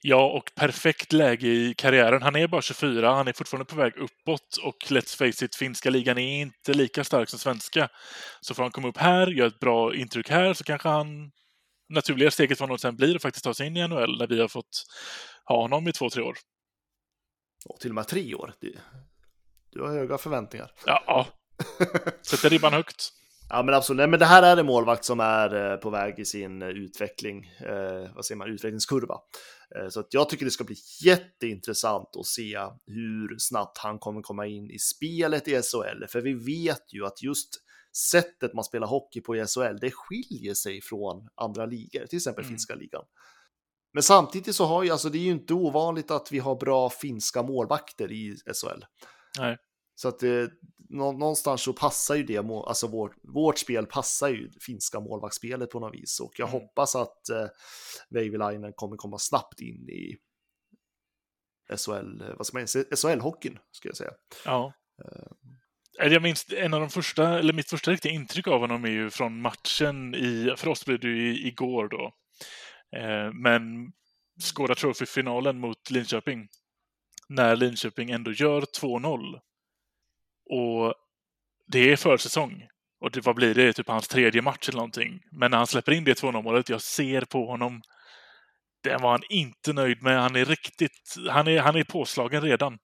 [0.00, 2.22] Ja, och perfekt läge i karriären.
[2.22, 5.90] Han är bara 24, han är fortfarande på väg uppåt och let's face it, finska
[5.90, 7.88] ligan är inte lika stark som svenska.
[8.40, 11.32] Så får han komma upp här, göra ett bra intryck här, så kanske han...
[11.88, 14.40] Naturliga steget för honom sen blir att faktiskt ta sig in i NHL när vi
[14.40, 14.84] har fått
[15.44, 16.36] ha honom i två, tre år.
[17.64, 18.54] Och till och med tre år.
[19.70, 20.72] Du har höga förväntningar.
[20.86, 21.26] Ja, ja.
[22.22, 23.12] sätter ribban högt.
[23.48, 26.18] Ja men absolut, Nej, men det här är en målvakt som är eh, på väg
[26.18, 29.14] i sin eh, utveckling, eh, vad säger man, utvecklingskurva.
[29.76, 34.22] Eh, så att jag tycker det ska bli jätteintressant att se hur snabbt han kommer
[34.22, 36.06] komma in i spelet i SHL.
[36.08, 37.48] För vi vet ju att just
[38.10, 42.44] sättet man spelar hockey på i SHL, det skiljer sig från andra ligor, till exempel
[42.44, 42.50] Mm.
[42.50, 43.04] finska ligan.
[43.92, 46.90] Men samtidigt så har ju, alltså det är ju inte ovanligt att vi har bra
[46.90, 48.84] finska målvakter i SHL.
[49.38, 49.56] Nej.
[49.98, 50.50] Så att det,
[50.88, 55.80] nå, någonstans så passar ju det, alltså vårt, vårt spel passar ju finska målvaktsspelet på
[55.80, 56.20] något vis.
[56.20, 56.60] Och jag Mm.
[56.60, 57.46] hoppas att eh,
[58.10, 60.16] Veivilainen kommer komma snabbt in i
[61.76, 64.12] SHL, eh, vad ska man SHL-hockeyn, ska jag säga.
[64.44, 64.72] Ja.
[65.04, 68.88] Eh, Jag minns en av de första, eller mitt första riktiga intryck av honom är
[68.88, 72.12] ju från matchen i, för oss blev det ju igår då.
[72.98, 73.92] Eh, Men
[74.40, 76.48] Skåda Trophy-finalen mot Linköping.
[77.28, 79.40] När Linköping ändå gör 2-0.
[80.50, 80.94] Och
[81.66, 82.68] det är försäsong.
[83.00, 83.72] Och det, vad blir det?
[83.72, 85.20] Typ hans tredje match eller någonting.
[85.32, 87.82] Men när han släpper in det 2-0-målet, jag ser på honom.
[88.82, 90.20] Den var han inte nöjd med.
[90.22, 92.78] Han är riktigt, han är, han är påslagen redan.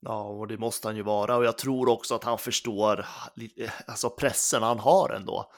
[0.00, 1.36] Ja, och det måste han ju vara.
[1.36, 3.06] Och jag tror också att han förstår
[3.86, 5.52] alltså pressen han har ändå.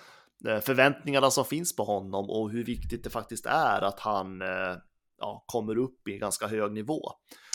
[0.47, 4.77] Eh, förväntningarna som finns på honom och hur viktigt det faktiskt är att han eh,
[5.19, 7.01] ja, kommer upp i en ganska hög nivå.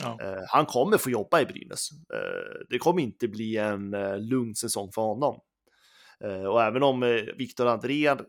[0.04, 0.18] Ja.
[0.22, 1.90] Eh, Han kommer få jobba i Brynäs.
[2.14, 5.40] Eh, Det kommer inte bli en eh, lugn säsong för honom.
[6.24, 8.20] Eh, Och även om eh, Viktor Andrén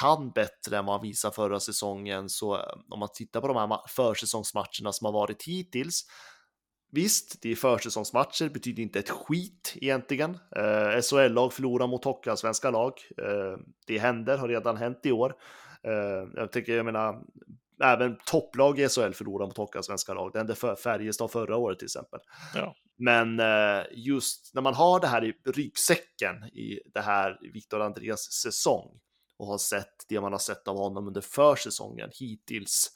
[0.00, 3.56] kan bättre än vad han visade förra säsongen så eh, om man tittar på de
[3.56, 6.04] här ma- försäsongsmatcherna som har varit hittills
[6.92, 10.30] Visst, det är försäsongsmatcher, betyder inte ett skit egentligen.
[10.56, 12.92] Eh, SHL-lag förlorar mot hockeyallsvenska lag.
[13.18, 15.34] Eh, det händer, har redan hänt i år.
[15.82, 17.22] Eh, jag tycker, jag menar,
[17.82, 20.32] även topplag i SHL förlorar mot hockeyallsvenska lag.
[20.32, 22.20] Det hände för Färjestad förra året till exempel.
[22.54, 22.74] Ja.
[22.98, 28.32] Men eh, just när man har det här i ryggsäcken i det här Viktor Andreas
[28.32, 29.00] säsong
[29.38, 32.90] och har sett det man har sett av honom under försäsongen hittills.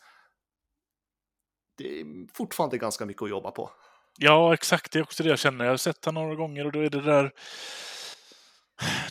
[1.77, 3.71] Det är fortfarande ganska mycket att jobba på.
[4.19, 4.93] Ja, exakt.
[4.93, 5.65] Det är också det jag känner.
[5.65, 7.33] Jag har sett honom några gånger och då är det där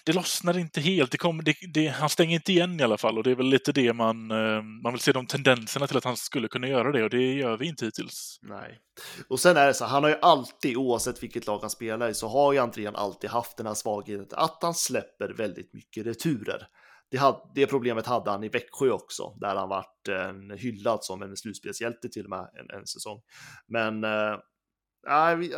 [0.03, 1.11] det lossnar inte helt.
[1.11, 3.45] Det kom, det, det, han stänger inte igen i alla fall och det är väl
[3.45, 6.91] lite det man, eh, man vill se de tendenserna till att han skulle kunna göra
[6.91, 8.39] det och det gör vi inte hittills.
[8.41, 8.79] Nej.
[9.29, 12.13] Och sen är det så, han har ju alltid, oavsett vilket lag han spelar i,
[12.13, 16.67] så har ju Andrén alltid haft den här svagheten att han släpper väldigt mycket returer.
[17.11, 21.21] Det, hade, det problemet hade han i Växjö också, där han vart en hyllad som
[21.21, 23.21] en slutspelshjälte till och med en, en säsong.
[23.67, 24.39] Men äh,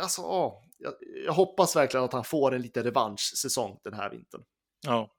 [0.00, 0.92] alltså, åh, jag,
[1.26, 4.42] jag, hoppas verkligen att han får en liten revanschsäsong den här vintern.
[4.86, 5.10] Ja.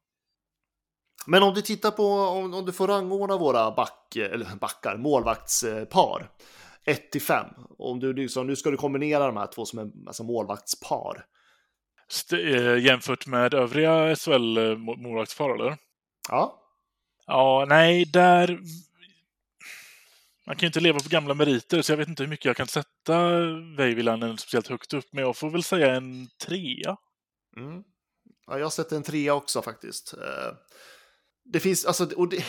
[1.26, 6.32] Men om du tittar på, om, om du får rangordna våra back, eller backar, målvaktspar,
[6.86, 7.45] 1 till 5.
[7.78, 11.26] Om du liksom, nu ska du kombinera de här två som en alltså målvaktspar.
[12.10, 15.78] St eh, jämfört med övriga SHL-målvaktspar, eller?
[16.30, 16.58] Ja.
[17.28, 18.60] Ja, nej, där...
[20.47, 22.58] Man kan ju inte leva på gamla meriter, så jag vet inte hur mycket jag
[22.58, 23.30] kan sätta
[23.77, 26.97] Veivilainen speciellt högt upp, men jag får väl säga en trea.
[27.58, 27.84] Mm.
[28.47, 30.13] Ja, jag sätter en trea också faktiskt.
[30.13, 30.54] Eh,
[31.43, 32.45] det finns, alltså, och det,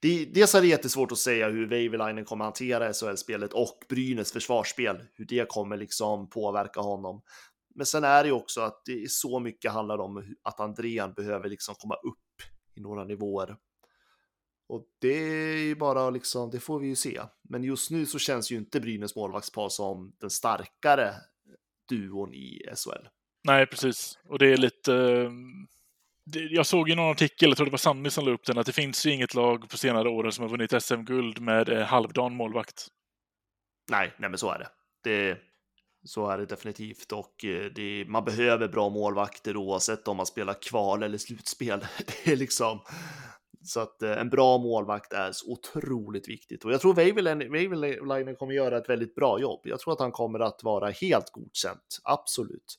[0.00, 5.02] det, dels är det jättesvårt att säga hur Veivilainen kommer hantera SHL-spelet och Brynäs försvarsspel,
[5.14, 7.22] hur det kommer liksom påverka honom.
[7.74, 11.12] Men sen är det ju också att det är så mycket handlar om att Andrean
[11.12, 12.18] behöver liksom komma upp
[12.74, 13.56] i några nivåer.
[14.68, 17.20] Och det är ju bara liksom, det får vi ju se.
[17.48, 21.14] Men just nu så känns ju inte Brynäs målvaktspar som den starkare
[21.88, 23.08] duon i SHL.
[23.44, 24.18] Nej, precis.
[24.28, 25.30] Och det är lite...
[26.50, 28.66] Jag såg i någon artikel, jag tror det var Sanny som la upp den, att
[28.66, 32.34] det finns ju inget lag på senare åren som har vunnit SM-guld med eh, halvdan
[32.34, 32.86] målvakt.
[33.90, 34.68] Nej, nej men så är det.
[35.04, 35.38] det
[36.04, 40.62] så är det definitivt och eh, det, man behöver bra målvakter oavsett om man spelar
[40.62, 41.80] kval eller slutspel.
[42.06, 42.80] Det är liksom
[43.64, 48.54] så att eh, en bra målvakt är så otroligt viktigt och jag tror Väiväläinen kommer
[48.54, 49.60] göra ett väldigt bra jobb.
[49.64, 52.78] Jag tror att han kommer att vara helt godkänt, absolut.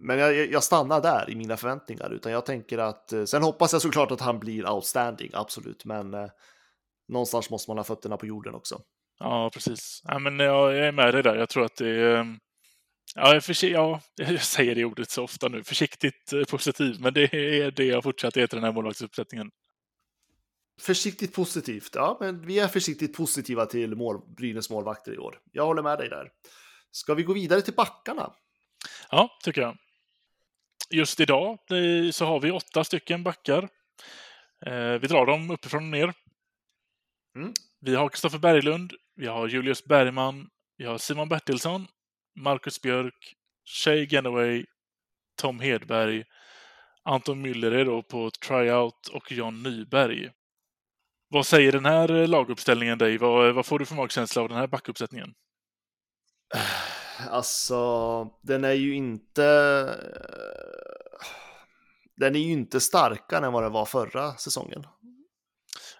[0.00, 3.72] Men jag, jag stannar där i mina förväntningar, utan jag tänker att eh, sen hoppas
[3.72, 6.28] jag såklart att han blir outstanding, absolut, men eh,
[7.08, 8.80] någonstans måste man ha fötterna på jorden också.
[9.18, 10.02] Ja, precis.
[10.04, 11.36] Ja, men jag, jag är med dig där.
[11.36, 12.16] Jag tror att det är...
[12.16, 12.38] Ehm,
[13.14, 15.64] ja, försi- ja, jag säger det ordet så ofta nu.
[15.64, 19.50] Försiktigt eh, positiv, men det är det jag fortsatt heter den här målvaktsuppsättningen.
[20.78, 25.40] Försiktigt positivt, ja, men vi är försiktigt positiva till mål, Brynäs målvakter i år.
[25.52, 26.30] Jag håller med dig där.
[26.90, 28.32] Ska vi gå vidare till backarna?
[29.10, 29.76] Ja, tycker jag.
[30.90, 31.58] Just idag
[32.12, 33.68] så har vi åtta stycken backar.
[34.66, 36.14] Eh, vi drar dem uppifrån och ner.
[37.36, 37.52] Mm.
[37.80, 41.86] Vi har Kristoffer Berglund, vi har Julius Bergman, vi har Simon Bertilsson,
[42.34, 44.66] Marcus Björk, Shay Genoway,
[45.36, 46.24] Tom Hedberg,
[47.02, 50.30] Anton Müller är då på tryout och John Nyberg.
[51.30, 53.18] Vad säger den här laguppställningen dig?
[53.18, 55.34] Vad, vad får du för magkänsla av den här backuppsättningen?
[57.28, 59.42] Alltså, den är ju inte...
[62.16, 64.86] Den är ju inte starkare än vad den var förra säsongen.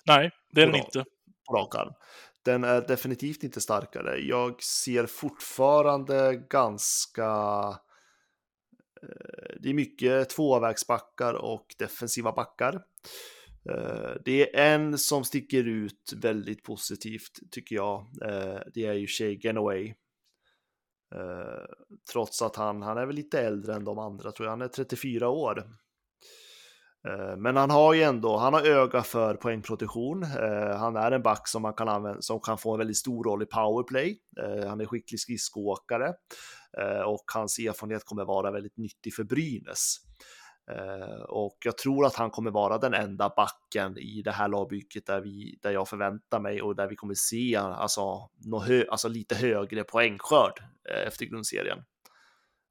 [0.06, 1.04] Nej, det är den inte.
[1.48, 1.92] På rak arm.
[2.44, 4.18] Den är definitivt inte starkare.
[4.18, 7.24] Jag ser fortfarande ganska...
[9.02, 12.82] Eh, det är mycket tvåvägsbackar och defensiva backar.
[13.68, 18.07] Eh, det är en som sticker ut väldigt positivt tycker jag.
[18.22, 19.94] Eh, det är ju Shay Genoway
[21.14, 21.64] eh,
[22.12, 24.50] trots att han, han är väl lite äldre än de andra, tror jag.
[24.50, 25.64] Han är 34 år.
[27.37, 30.22] Men han har ju ändå, han har öga för poängproduktion.
[30.76, 33.42] Han är en back som man kan använda, som kan få en väldigt stor roll
[33.42, 34.18] i powerplay.
[34.66, 36.14] han är skicklig skridskoåkare
[37.07, 39.96] och hans erfarenhet kommer vara väldigt nyttig för Brynäs.
[40.70, 45.07] Eh, och jag tror att han kommer vara den enda backen i det här lagbygget
[45.07, 48.31] där, vi, där jag förväntar mig och där vi kommer se alltså,
[48.66, 51.78] hö, alltså lite högre poängskörd eh, efter grundserien.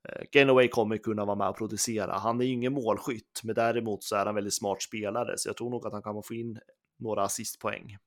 [0.09, 2.17] Eh, Genoway kommer kunna vara med och producera.
[2.17, 5.57] Han är ju ingen målskytt, men däremot så är han väldigt smart spelare, så jag
[5.57, 6.59] tror nog att han kan få in
[6.99, 7.97] några assistpoäng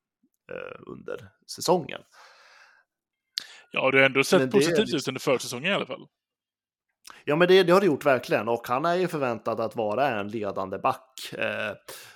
[0.86, 2.00] under säsongen.
[3.72, 6.08] Ja, du har ändå sett positivt ut under försäsongen i alla fall.
[7.24, 10.20] Ja, men det, det, har det gjort verkligen och han är ju förväntad att vara
[10.20, 11.32] en ledande back.
[11.32, 11.74] Eh,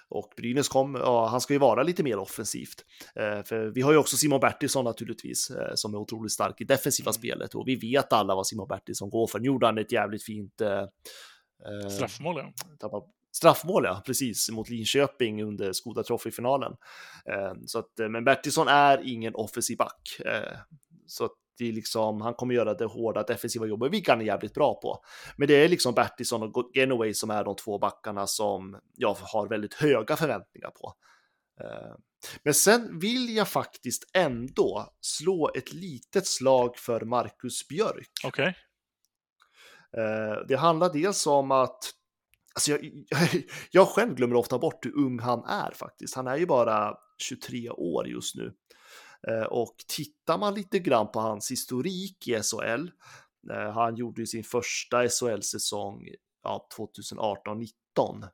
[0.08, 2.84] och Brynäs kom, ja, han ska ju vara lite mer offensivt.
[3.14, 6.64] Eh, för vi har ju också Simon Bertilsson naturligtvis, eh, som är otroligt stark i
[6.64, 7.12] defensiva mm.
[7.12, 9.38] spelet och vi vet alla vad Simon Bertilsson går för.
[9.38, 12.42] Nu gjorde han ett jävligt fint eh, eh, straffmål.
[12.80, 13.10] Ja.
[13.32, 16.72] Straffmål, ja, precis, mot Linköping under Skoda Trophy-finalen.
[17.30, 20.20] Eh, så att, men Bertilsson är ingen offensiv back.
[21.06, 24.24] så att det är liksom, han kommer göra det hårda defensiva jobbet, vilket han är
[24.24, 25.04] jävligt bra på.
[25.36, 29.48] Men det är liksom Bertilsson och Genoway som är de två backarna som jag har
[29.48, 30.94] väldigt höga förväntningar på.
[31.60, 31.96] Eh,
[32.42, 38.10] men sen vill jag faktiskt ändå slå ett litet slag för Marcus Björk.
[38.24, 38.54] Okej.
[39.92, 40.04] Okay.
[40.04, 41.94] Eh, det handlar dels om att
[42.54, 43.20] Alltså jag, jag,
[43.70, 46.14] jag själv glömmer ofta bort hur ung han är faktiskt.
[46.14, 48.52] Han är ju bara 23 år just nu.
[49.28, 52.90] Eh, och tittar man lite grann på hans historik i SHL,
[53.50, 56.08] eh, han gjorde ju sin första SHL-säsong
[56.42, 58.28] ja, 2018-19.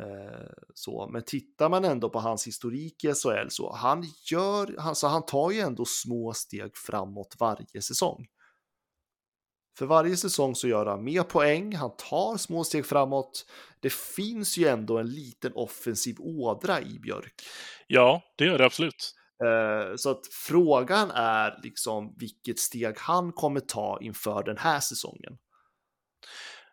[0.00, 5.06] Eh, så, men tittar man ändå på hans historik i SHL så han gör, alltså
[5.06, 8.26] han tar ju ändå små steg framåt varje säsong.
[9.78, 13.46] För varje säsong så gör han mer poäng, han tar små steg framåt.
[13.80, 17.34] Det finns ju ändå en liten offensiv ådra i Björk.
[17.86, 19.14] Ja, det gör det absolut.
[19.42, 25.38] Eh, så att frågan är liksom vilket steg han kommer ta inför den här säsongen.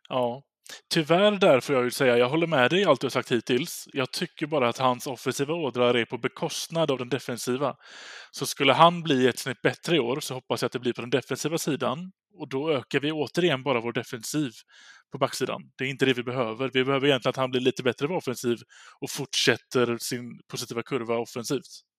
[0.10, 0.44] Ja,
[0.90, 3.32] tyvärr där får jag ju säga, jag håller med dig i allt du har sagt
[3.32, 3.88] hittills.
[3.94, 7.76] Jag tycker bara att hans offensiva ådrar är på bekostnad av den defensiva.
[8.32, 10.94] Så skulle han bli ett snitt bättre i år så hoppas jag att det blir
[10.94, 12.12] på den defensiva sidan.
[12.34, 14.52] Och då ökar vi återigen bara vår defensiv
[15.12, 15.62] på backsidan.
[15.78, 16.70] Det är inte det vi behöver.
[16.74, 18.58] Vi behöver egentligen att han blir lite bättre på offensiv
[19.02, 21.91] och fortsätter sin positiva kurva offensivt.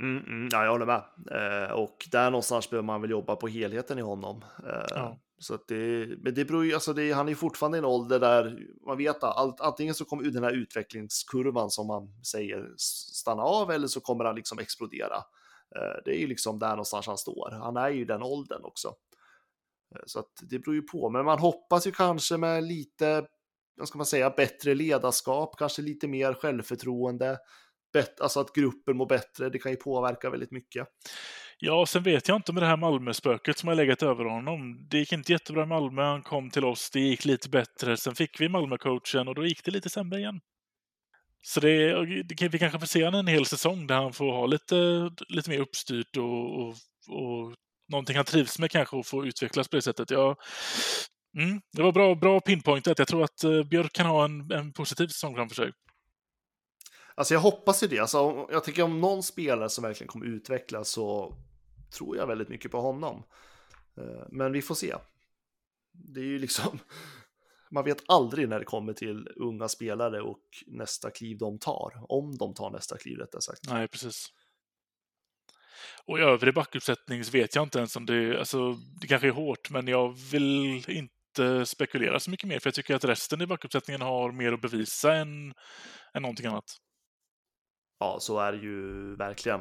[0.00, 1.02] Mm, mm, ja, jag håller med.
[1.30, 4.44] Eh, och där någonstans behöver man väl jobba på helheten i honom.
[4.66, 5.20] Eh, Ja.
[5.42, 8.20] Så att det, men det beror ju, alltså det, han är fortfarande i en ålder
[8.20, 13.42] där man vet att allt, antingen så kommer den här utvecklingskurvan som man säger stanna
[13.42, 15.16] av eller så kommer han liksom explodera.
[15.76, 17.50] Eh, det är ju liksom där någonstans han står.
[17.50, 18.88] Han är ju den åldern också.
[19.94, 23.26] Eh, så att det beror ju på, men man hoppas ju kanske med lite,
[23.76, 27.38] vad ska man säga, bättre ledarskap, kanske lite mer självförtroende,
[27.92, 30.86] bet, alltså att gruppen mår bättre, det kan ju påverka väldigt mycket.
[31.58, 34.88] Ja, sen vet jag inte med det här Malmö-spöket som har legat över honom.
[34.90, 37.96] Det gick inte jättebra i Malmö, han kom till oss, det gick lite bättre.
[37.96, 40.40] Sen fick vi Malmö-coachen och då gick det lite sämre igen.
[41.42, 44.46] Så det, det, vi kanske får se honom en hel säsong där han får ha
[44.46, 46.68] lite, lite mer uppstyrt och, och,
[47.08, 47.54] och
[47.88, 50.10] någonting han trivs med kanske och få utvecklas på det sättet.
[50.10, 50.36] Ja,
[51.38, 52.98] mm, det var bra, bra pinpointat.
[52.98, 55.70] Jag tror att eh, Björk kan ha en, en positiv säsong framför sig.
[57.14, 57.98] Alltså jag hoppas ju det.
[57.98, 61.36] Alltså, jag tycker om någon spelare som verkligen kommer utvecklas så
[61.98, 63.22] tror jag väldigt mycket på honom.
[63.96, 64.94] Eh, men vi får se.
[65.92, 66.78] Det är ju liksom,
[67.70, 72.04] man vet aldrig när det kommer till unga spelare och nästa kliv de tar.
[72.08, 73.60] Om de tar nästa kliv rättare sagt.
[73.70, 74.26] Nej, precis.
[76.04, 79.32] Och i övrig backuppsättning så vet jag inte ens om det, alltså det kanske är
[79.32, 83.46] hårt, men jag vill inte spekulera så mycket mer, för jag tycker att resten i
[83.46, 85.54] backuppsättningen har mer att bevisa än,
[86.14, 86.76] än någonting annat.
[88.00, 89.60] Ja, så är det ju verkligen.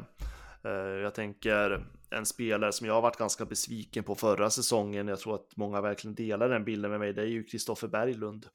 [0.63, 0.71] Eh,
[1.03, 5.07] jag tänker en spelare som jag har varit ganska besviken på förra säsongen.
[5.07, 7.13] Jag tror att många verkligen delar den bilden med mig.
[7.13, 8.45] Det är ju Kristoffer Berglund.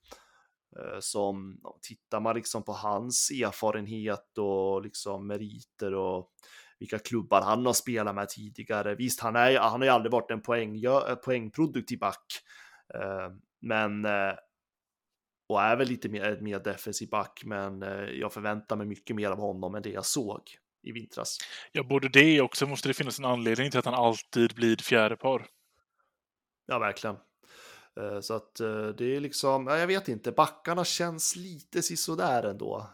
[0.79, 6.31] Eh, som tittar man liksom på hans erfarenhet och liksom meriter och
[6.79, 8.95] vilka klubbar han har spelat med tidigare.
[8.95, 12.27] Visst, han, är, han har ju aldrig varit en poäng, eh, poängproduktiv back.
[13.61, 14.07] Men
[15.49, 17.81] och är väl lite mer, mer defensiv back, men
[18.19, 20.41] jag förväntar mig mycket mer av honom än det jag såg
[20.83, 21.39] i vintras.
[21.73, 24.77] Ja, både det och så måste det finnas en anledning till att han alltid blir
[24.77, 25.47] fjärde par.
[26.67, 27.17] Ja, verkligen.
[28.23, 28.55] Så att
[28.99, 32.91] det är liksom, jag vet inte, backarna känns lite sisådär ändå.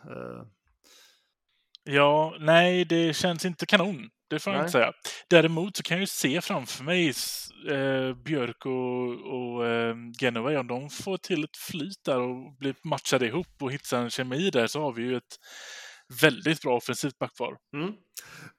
[1.85, 4.11] Ja, nej, det känns inte kanon.
[4.31, 4.93] Det får jag inte säga.
[5.29, 7.09] Däremot så kan jag ju se framför mig
[7.71, 12.75] eh, Björk och, och eh, Genova, om de får till ett flyt där och blir
[12.85, 15.39] matchade ihop och hittar en kemi där så har vi ju ett
[16.23, 17.57] väldigt bra offensivt backpar.
[17.75, 17.93] Mm.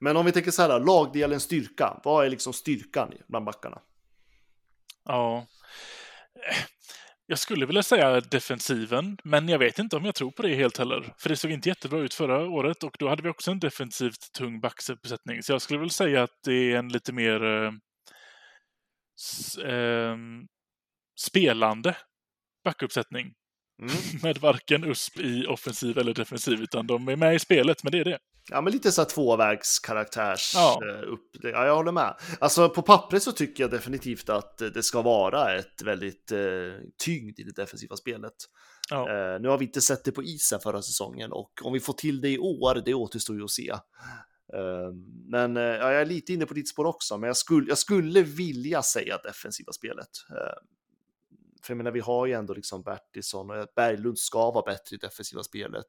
[0.00, 3.78] Men om vi tänker så här, lagdelen styrka, vad är liksom styrkan bland backarna?
[5.04, 5.46] Ja.
[7.32, 10.78] Jag skulle vilja säga defensiven, men jag vet inte om jag tror på det helt
[10.78, 11.14] heller.
[11.18, 14.32] För det såg inte jättebra ut förra året och då hade vi också en defensivt
[14.32, 15.42] tung backuppsättning.
[15.42, 17.72] Så jag skulle väl säga att det är en lite mer eh,
[19.20, 20.16] s, eh,
[21.20, 21.96] spelande
[22.64, 23.32] backuppsättning.
[23.82, 23.94] Mm.
[24.22, 27.98] Med varken USP i offensiv eller defensiv, utan de är med i spelet, men det
[27.98, 28.18] är det.
[28.50, 30.80] Ja, men lite så här tvåvägskaraktärs Ja.
[30.88, 31.30] eh, upp.
[31.42, 32.16] Ja, jag håller med.
[32.40, 36.38] Alltså på pappret så tycker jag definitivt att det ska vara ett väldigt eh,
[37.04, 38.32] tyngd i det defensiva spelet.
[38.90, 39.10] Ja.
[39.10, 41.92] Eh, nu har vi inte sett det på isen förra säsongen och om vi får
[41.92, 43.70] till det i år, det återstår ju att se.
[44.54, 44.92] Eh,
[45.28, 48.22] men ja, jag är lite inne på ditt spår också, men jag skulle, jag skulle
[48.22, 50.08] vilja säga defensiva spelet.
[50.30, 50.54] Eh,
[51.64, 54.98] för jag menar, vi har ju ändå liksom Bertilsson och Berglund ska vara bättre i
[54.98, 55.86] defensiva spelet.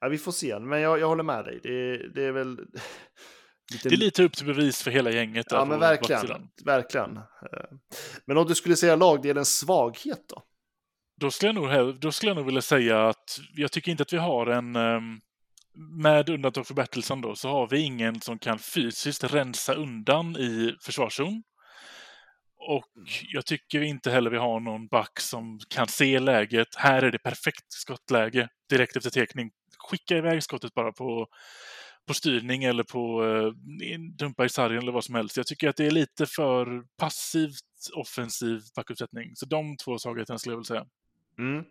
[0.00, 1.60] Ja, vi får se, men jag, jag håller med dig.
[1.62, 2.58] Det, det är väl...
[3.72, 3.88] Lite...
[3.88, 5.46] Det är lite upp till bevis för hela gänget.
[5.50, 6.48] Ja, men verkligen.
[6.64, 7.20] Verkligen.
[8.26, 10.42] Men om du skulle säga lagdelens svaghet då?
[11.20, 14.12] Då skulle, jag nog, då skulle jag nog vilja säga att jag tycker inte att
[14.12, 15.20] vi har en, ehm,
[16.02, 20.76] med undantag för Bertilsson då, så har vi ingen som kan fysiskt rensa undan i
[20.80, 21.42] försvarszon.
[22.58, 22.86] Och
[23.32, 26.74] jag tycker inte heller vi har någon back som kan se läget.
[26.76, 29.50] Här är det perfekt skottläge direkt efter tekning.
[29.90, 31.26] Skicka iväg skottet bara på,
[32.06, 35.36] på styrning eller på eh, dumpa i sargen eller vad som helst.
[35.36, 39.36] Jag tycker att det är lite för passivt offensiv backuppsättning.
[39.36, 40.86] Så de två svagheterna skulle jag vilja säga.
[41.38, 41.64] Mm.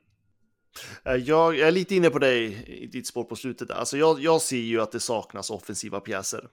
[1.05, 3.71] Eh, jag är lite inne på dig i ditt spår på slutet.
[3.71, 6.49] Alltså jag, jag ser ju att det saknas offensiva pjäser.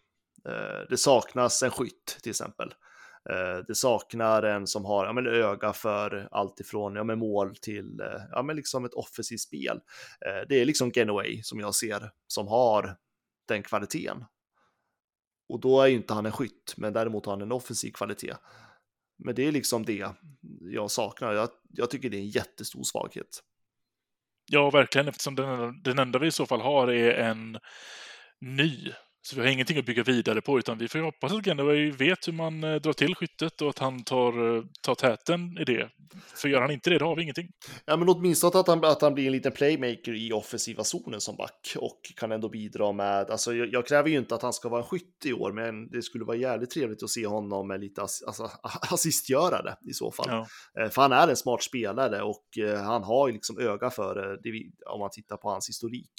[0.49, 2.75] Eh, det saknas en skytt till exempel.
[3.31, 7.57] Eh, det saknar en som har ja, men, öga för allt ifrån ja, men, mål
[7.57, 9.81] till eh, ja, men, liksom ett offensivt spel.
[10.27, 12.97] Eh, det är liksom Genway som jag ser som har
[13.49, 14.25] den kvaliteten.
[15.49, 18.35] Och då är ju inte han en skytt, men däremot har han en offensiv kvalitet.
[19.19, 20.07] Men det är liksom det
[20.61, 21.33] jag saknar.
[21.33, 23.43] Jag, jag tycker det är en jättestor svaghet.
[24.51, 27.59] Ja, verkligen, eftersom den, den enda vi i så fall har är en
[28.41, 28.93] ny
[29.25, 31.91] så vi har ingenting att bygga vidare på, utan vi får ju hoppas att Genoway
[31.91, 35.65] vet hur man eh, drar till skyttet och att han tar, eh, tar täten i
[35.65, 35.91] det.
[36.35, 37.49] För gör han inte det, då har vi ingenting.
[37.85, 41.37] Ja, men åtminstone att han, att han blir en liten playmaker i offensiva zonen som
[41.37, 44.69] back och kan ändå bidra med, alltså jag, jag kräver ju inte att han ska
[44.69, 47.81] vara en skytt i år, men det skulle vara jävligt trevligt att se honom med
[47.81, 48.51] lite ass, alltså,
[48.91, 50.27] assistgörare i så fall.
[50.29, 50.47] Ja.
[50.83, 52.45] Eh, för han är en smart spelare och
[52.85, 56.13] han har ju liksom öga för det, om man tittar på hans historik.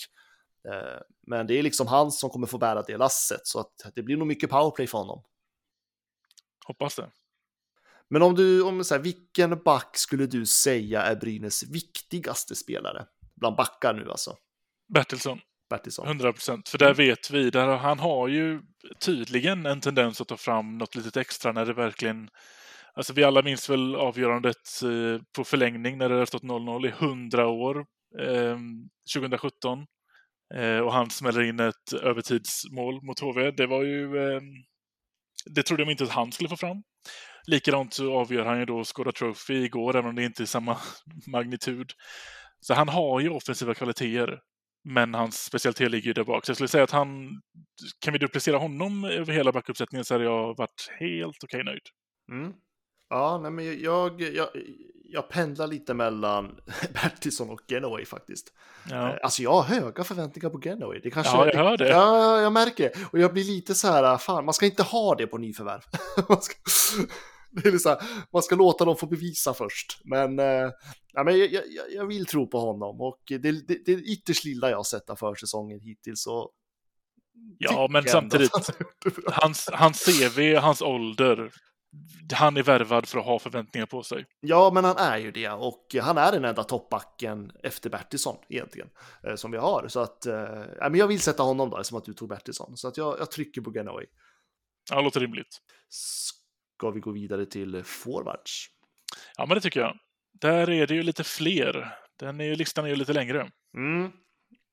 [0.69, 4.03] Eh, men det är liksom han som kommer få bära det lasset, så att det
[4.03, 5.23] blir nog mycket powerplay för honom.
[6.65, 7.11] Hoppas det.
[8.09, 13.05] Men om du, om så här, vilken back skulle du säga är Brynäs viktigaste spelare?
[13.35, 14.37] Bland backar nu alltså.
[14.93, 15.39] Bertilsson.
[15.69, 16.07] Bertilsson.
[16.07, 16.69] 100 procent.
[16.69, 18.61] För där vet vi, där han har ju
[18.99, 22.29] tydligen en tendens att ta fram något litet extra när det verkligen
[22.95, 26.89] Alltså vi alla minns väl avgörandet eh, på förlängning när det har stått 0-0 i
[26.89, 27.85] 100 år.
[29.13, 29.85] 2017.
[30.55, 33.51] Eh, och han smäller in ett övertidsmål mot HV.
[33.51, 34.17] Det var ju...
[34.17, 34.41] Eh,
[35.45, 36.83] det trodde de inte att han skulle få fram.
[37.47, 40.77] Likadant så avgör han ju då Skoda Trophy igår, även om det inte är samma
[41.27, 41.91] magnitud.
[42.59, 44.39] Så han har ju offensiva kvaliteter,
[44.83, 46.45] men hans specialitet ligger ju där bak.
[46.45, 47.29] Så jag skulle säga att han...
[47.99, 51.81] Kan vi duplicera honom över hela backuppsättningen så hade jag varit helt okej okay nöjd.
[52.31, 52.53] Mm.
[53.09, 54.49] Ja, nej, men jag, jag,
[55.13, 56.59] jag pendlar lite mellan
[56.93, 58.53] Bertilsson och Genoway faktiskt.
[58.89, 59.09] Ja.
[59.09, 60.99] Eh, alltså jag har höga förväntningar på Genoway.
[61.03, 61.89] Det kanske, ja, jag hör det.
[61.89, 63.07] Ja, jag märker det.
[63.11, 65.81] Och jag blir lite så här, fan, man ska inte ha det på nyförvärv.
[66.29, 66.55] man, ska,
[67.51, 68.01] det är så här,
[68.33, 69.99] man ska låta dem få bevisa först.
[70.03, 70.71] Men, äh,
[71.13, 71.63] ja, men jag, jag,
[71.95, 75.09] jag, vill tro på honom och det, det, det är ytterst lilla jag har sett
[75.09, 76.27] av försäsongen hittills.
[76.27, 76.51] Och
[77.57, 78.51] Ja, men samtidigt,
[79.25, 81.51] hans, hans CV, hans ålder,
[82.33, 84.25] han är värvad för att ha förväntningar på sig.
[84.39, 88.89] Ja, men han är ju det och han är den enda toppbacken efter Bertilsson egentligen
[89.23, 89.87] eh, som vi har.
[89.87, 92.77] Så att, eh, men jag vill sätta honom då, som att du tog Bertilsson.
[92.77, 94.01] Så att jag, jag trycker på Genoa.
[94.91, 95.57] Ja, låter rimligt.
[95.89, 98.67] Ska vi gå vidare till forwards?
[99.37, 99.97] Ja, men det tycker jag.
[100.31, 101.97] Där är det ju lite fler.
[102.19, 103.51] Den är, listan är ju lite längre.
[103.77, 104.11] Mm.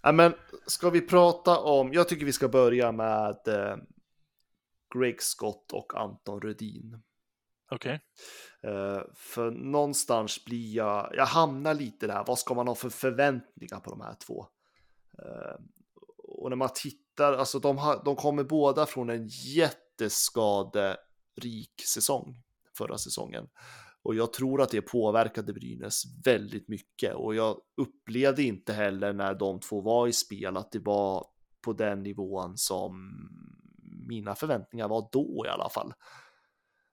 [0.03, 0.35] Ja, men
[0.67, 3.77] ska vi prata om, jag tycker vi ska börja med eh,
[4.95, 7.03] Greg Scott och Anton Rödin.
[7.71, 8.01] Okej.
[8.63, 8.73] Okay.
[8.73, 13.81] Uh, för någonstans blir jag, jag hamnar lite där, vad ska man ha för förväntningar
[13.81, 14.47] på de här två?
[15.23, 15.55] Uh,
[16.19, 22.43] och när man tittar, alltså de, har, de kommer båda från en jätteskaderik säsong
[22.77, 23.49] förra säsongen.
[24.03, 27.15] Och jag tror att det påverkade Brynäs väldigt mycket.
[27.15, 31.27] Och jag upplevde inte heller när de två var i spel att det var
[31.61, 33.13] på den nivån som
[34.09, 35.93] mina förväntningar var då i alla fall.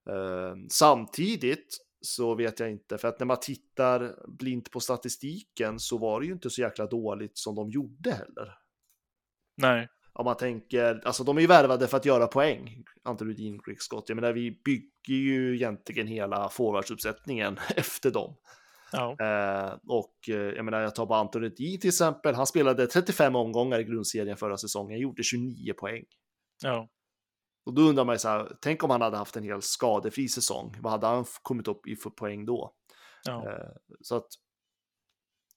[0.10, 5.98] Ehm, samtidigt så vet jag inte, för att när man tittar blint på statistiken så
[5.98, 8.54] var det ju inte så jäkla dåligt som de gjorde heller.
[9.58, 9.88] Nej.
[10.14, 13.82] Om man tänker, alltså de är ju värvade för att göra poäng, Anton Rudin, Rick
[13.82, 14.10] Scott.
[14.10, 18.36] Jag menar, vi bygger ju egentligen hela forwardsuppsättningen efter dem.
[18.92, 19.16] Ja.
[19.20, 22.36] Eh, och jag menar, jag tar bara Anton Rudin till exempel.
[22.36, 26.04] Han spelade 35 omgångar i grundserien förra säsongen, gjorde 29 poäng.
[26.64, 26.90] Ja.
[27.68, 30.28] Och då undrar man ju så här, tänk om han hade haft en helt skadefri
[30.28, 32.74] säsong, vad hade han kommit upp i för poäng då?
[33.24, 33.46] Ja.
[33.50, 33.70] Eh,
[34.02, 34.28] så att,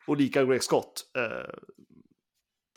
[0.06, 1.04] och lika Greg Scott.
[1.18, 1.54] Eh,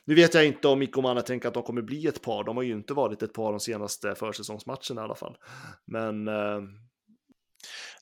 [0.05, 2.57] nu vet jag inte om Mikko Manna tänker att de kommer bli ett par, de
[2.57, 5.37] har ju inte varit ett par de senaste försäsongsmatcherna i alla fall.
[5.85, 6.27] Men...
[6.27, 6.61] Eh...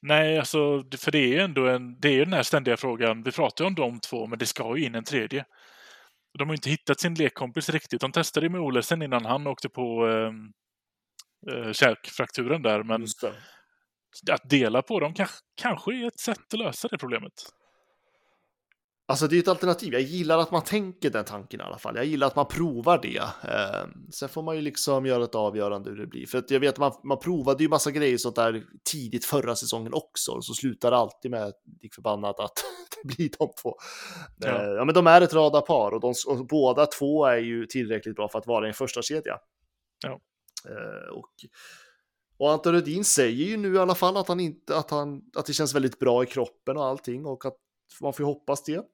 [0.02, 3.32] Nej, alltså, för det är ju ändå en, det är den här ständiga frågan, vi
[3.32, 5.46] pratar ju om de två, men det ska ju in en tredje.
[6.38, 8.02] De har ju inte hittat sin lekkompis riktigt.
[8.02, 10.32] De testade ju med Olesen innan han åkte på eh,
[11.52, 12.84] eh, käkfrakturen där.
[12.84, 13.06] Men
[14.32, 17.34] att dela på dem kanske, kanske är ett sätt att lösa det problemet.
[19.12, 19.94] Alltså det är ett alternativ.
[19.94, 21.96] Jag gillar att man tänker den tanken i alla fall.
[21.96, 23.18] Jag gillar att man provar det.
[23.50, 26.26] Eh, sen får man ju liksom göra ett avgörande hur det blir.
[26.26, 29.56] För att jag vet att man, man provade ju massa grejer sånt där tidigt förra
[29.56, 30.32] säsongen också.
[30.32, 32.64] Och så slutar det alltid med, lik förbannat, att
[33.04, 33.76] det blir de två.
[34.38, 34.48] Ja.
[34.48, 38.16] Eh, ja men de är ett radarpar och, de, och båda två är ju tillräckligt
[38.16, 39.38] bra för att vara en första kedja.
[40.04, 40.20] Ja.
[40.70, 41.34] Eh, och,
[42.38, 45.46] och Anton Rudin säger ju nu i alla fall att, han inte, att, han, att
[45.46, 47.58] det känns väldigt bra i kroppen och allting och att
[48.02, 48.86] man får hoppas det.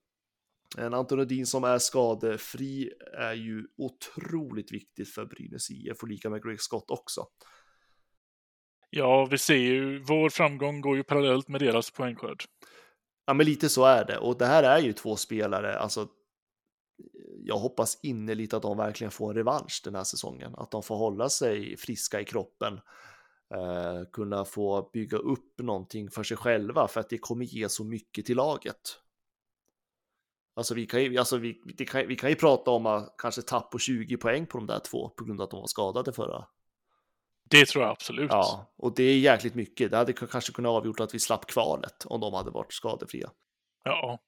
[0.77, 6.29] En Anton Rudin som är skadefri är ju otroligt viktigt för Brynäs IF och lika
[6.29, 7.25] med Greg Scott också.
[8.89, 12.43] Ja, vi ser ju, vår framgång går ju parallellt med deras poängskörd.
[13.25, 14.17] Ja, men lite så är det.
[14.17, 16.07] Och det här är ju två spelare, alltså.
[17.47, 20.95] Jag hoppas innerligt att de verkligen får en revansch den här säsongen, att de får
[20.95, 22.73] hålla sig friska i kroppen,
[23.53, 27.83] eh, kunna få bygga upp någonting för sig själva, för att det kommer ge så
[27.83, 28.99] mycket till laget.
[30.55, 33.41] Alltså vi kan ju, alltså vi, det kan, vi kan ju prata om att kanske
[33.41, 36.13] tapp på 20 poäng på de där två på grund av att de var skadade
[36.13, 36.45] förra.
[37.49, 38.31] Det tror jag absolut.
[38.31, 39.91] Ja, och det är jäkligt mycket.
[39.91, 43.31] Det hade kanske kunnat avgjort att vi slapp kvalet om de hade varit skadefria.
[43.83, 44.19] Ja.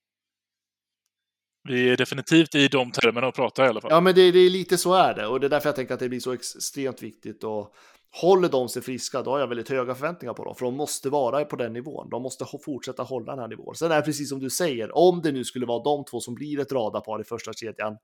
[1.63, 3.91] Vi är definitivt i de termerna att prata i alla fall.
[3.91, 5.93] Ja, men det, det är lite så är det och det är därför jag tänker
[5.93, 7.75] att det blir så extremt viktigt och
[8.11, 11.09] håller de sig friska, då har jag väldigt höga förväntningar på dem, för de måste
[11.09, 12.09] vara på den nivån.
[12.09, 13.75] De måste fortsätta hålla den här nivån.
[13.75, 16.35] Sen är det precis som du säger, om det nu skulle vara de två som
[16.35, 17.97] blir ett radarpar i första kedjan,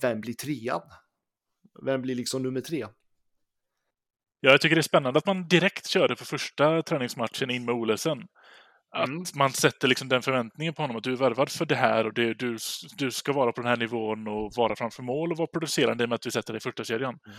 [0.00, 0.82] vem blir trean?
[1.84, 2.86] Vem blir liksom nummer tre?
[4.40, 7.74] Ja, jag tycker det är spännande att man direkt körde på första träningsmatchen in med
[7.74, 8.26] Olesen.
[8.92, 9.22] Att Mm.
[9.34, 12.14] man sätter liksom den förväntningen på honom att du är värvad för det här och
[12.14, 12.58] det, du,
[12.96, 16.06] du ska vara på den här nivån och vara framför mål och vara producerande i
[16.06, 17.18] och med att vi sätter dig i första kedjan.
[17.26, 17.38] Mm.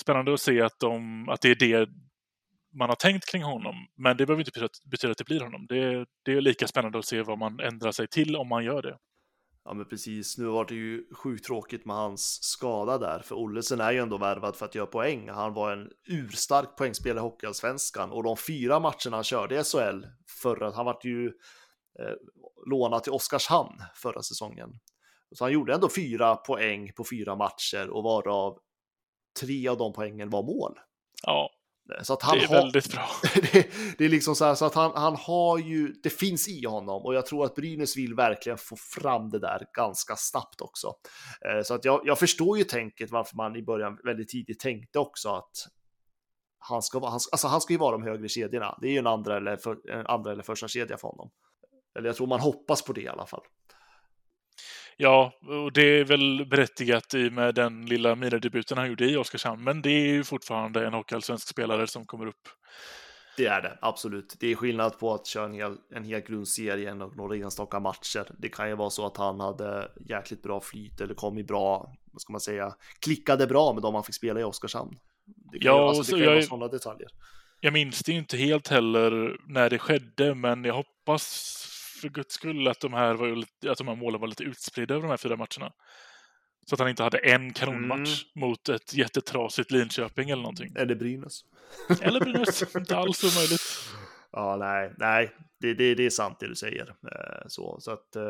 [0.00, 1.88] Spännande att se att, de, att det är det
[2.78, 3.74] man har tänkt kring honom.
[3.96, 5.66] Men det behöver inte betyda att, betyda att det blir honom.
[5.68, 8.82] Det, det är lika spännande att se vad man ändrar sig till om man gör
[8.82, 8.96] det.
[9.64, 13.80] Ja men precis, nu var det ju sjukt tråkigt med hans skada där, för Ollesen
[13.80, 15.28] är ju ändå värvad för att göra poäng.
[15.28, 20.06] Han var en urstark poängspelare i Hockeyallsvenskan och de fyra matcherna han körde i SHL
[20.42, 21.26] förra, han vart ju
[21.98, 22.14] eh,
[22.66, 24.70] lånad till Oskarshamn förra säsongen.
[25.34, 28.58] Så han gjorde ändå fyra poäng på fyra matcher och varav
[29.40, 30.78] tre av de poängen var mål.
[31.22, 31.50] Ja,
[32.02, 33.08] så att han det är har, väldigt bra.
[33.52, 36.66] det, det är liksom så här så att han, han har ju, det finns i
[36.66, 40.94] honom och jag tror att Brynäs vill verkligen få fram det där ganska snabbt också.
[41.48, 44.98] Eh, Så att jag, jag förstår ju tänket varför man i början väldigt tidigt tänkte
[44.98, 45.68] också att
[46.58, 48.78] han ska, han, alltså han ska ju vara de högre kedjorna.
[48.80, 51.30] Det är ju en andra eller, för, en andra eller första kedja för honom.
[51.98, 53.42] Eller jag tror man hoppas på det i alla fall.
[54.96, 59.64] Ja, och det är väl berättigat i med den lilla minidebuten han gjorde i Oskarshamn.
[59.64, 62.48] Men det är ju fortfarande en hockeyallsvensk spelare som kommer upp.
[63.36, 64.34] Det är det, absolut.
[64.40, 68.26] Det är skillnad på att köra en hel, en hel grundserie och några enstaka matcher.
[68.38, 71.94] Det kan ju vara så att han hade jäkligt bra flyt eller kom i bra,
[72.12, 74.98] vad ska man säga, klickade bra med de han fick spela i Oskarshamn.
[75.52, 77.08] Det kan Ja, ju, alltså, det kan ju jag vara sådana detaljer.
[77.60, 81.63] Jag minns det ju inte helt heller när det skedde, men jag hoppas
[82.04, 84.94] för guds skull att de här, var, lite- att de här målen var lite utspridda
[84.94, 85.72] över de här fyra matcherna.
[86.66, 90.72] Så att han inte hade en kanonmatch mot ett jättetrasigt Linköping eller någonting.
[90.76, 91.40] Eller Brynäs.
[92.00, 93.62] Eller Brynäs, inte alls omöjligt.
[94.36, 96.88] Ja, nej, nej, det, det, det är sant det du säger.
[96.88, 98.22] Eh, så, så att, eh,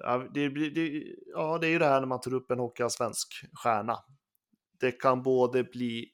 [0.00, 1.04] ja, det, det,
[1.34, 3.96] ja, det är ju det här när man tar upp en hockeyallsvensk stjärna.
[4.80, 6.06] Det kan både bli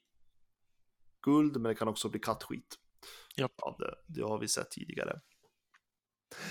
[1.25, 2.75] guld, men det kan också bli kattskit.
[3.35, 3.51] Japp.
[3.57, 5.19] Ja, det, det har vi sett tidigare.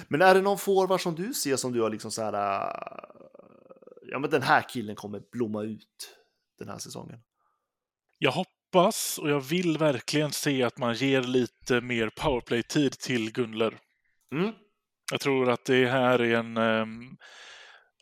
[0.09, 2.71] Men är det någon forward som du ser som du har liksom så här, äh,
[4.03, 6.17] ja men den här killen kommer blomma ut
[6.59, 7.19] den här säsongen?
[8.19, 13.79] Jag hoppas och jag vill verkligen se att man ger lite mer powerplay-tid till Gunler.
[14.33, 14.53] Mm.
[15.11, 16.57] Jag tror att det här är en...
[16.57, 17.17] ehm,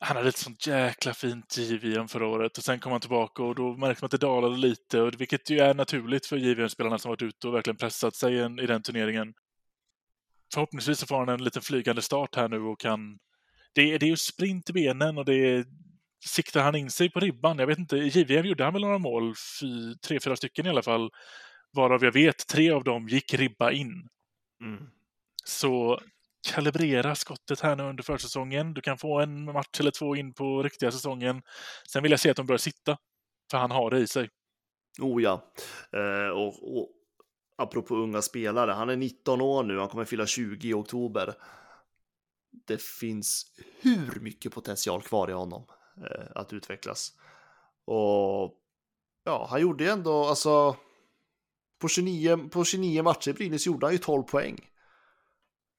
[0.01, 3.55] han hade ett sånt jäkla fint JVM förra året och sen kom han tillbaka och
[3.55, 7.09] då märkte man att det dalade lite, och vilket ju är naturligt för JVM-spelarna som
[7.09, 9.35] varit ute och verkligen pressat sig i den turneringen.
[10.55, 13.19] Förhoppningsvis så får han en liten flygande start här nu och kan...
[13.75, 15.65] Det, är- det är ju sprint i benen och det är...
[16.27, 17.59] Siktar han in sig på ribban?
[17.59, 17.97] Jag vet inte.
[17.97, 21.11] I JVM gjorde han väl några mål, fy, tre, fyra stycken i alla fall,
[21.73, 24.09] varav jag vet tre av dem gick ribba in.
[24.61, 24.87] Mm.
[25.45, 26.01] Så
[26.53, 28.75] kalibrera skottet här nu under försäsongen.
[28.75, 31.43] Du kan få en match eller två in på riktiga säsongen.
[31.93, 32.99] Sen vill jag se att de börjar sitta,
[33.51, 34.29] för han har det i sig.
[35.01, 35.53] Oh ja.
[35.93, 36.89] Eh, och, och
[37.57, 41.35] apropå unga spelare, han är 19 år nu, han kommer fylla 20 i oktober.
[42.67, 43.47] Det finns
[43.81, 45.65] hur mycket potential kvar i honom
[45.97, 47.13] eh, att utvecklas.
[47.87, 48.55] Och
[49.25, 50.77] ja, han gjorde ju ändå, alltså
[51.81, 54.71] på 29, på 29 matcher i Brynäs gjorde han ju 12 poäng.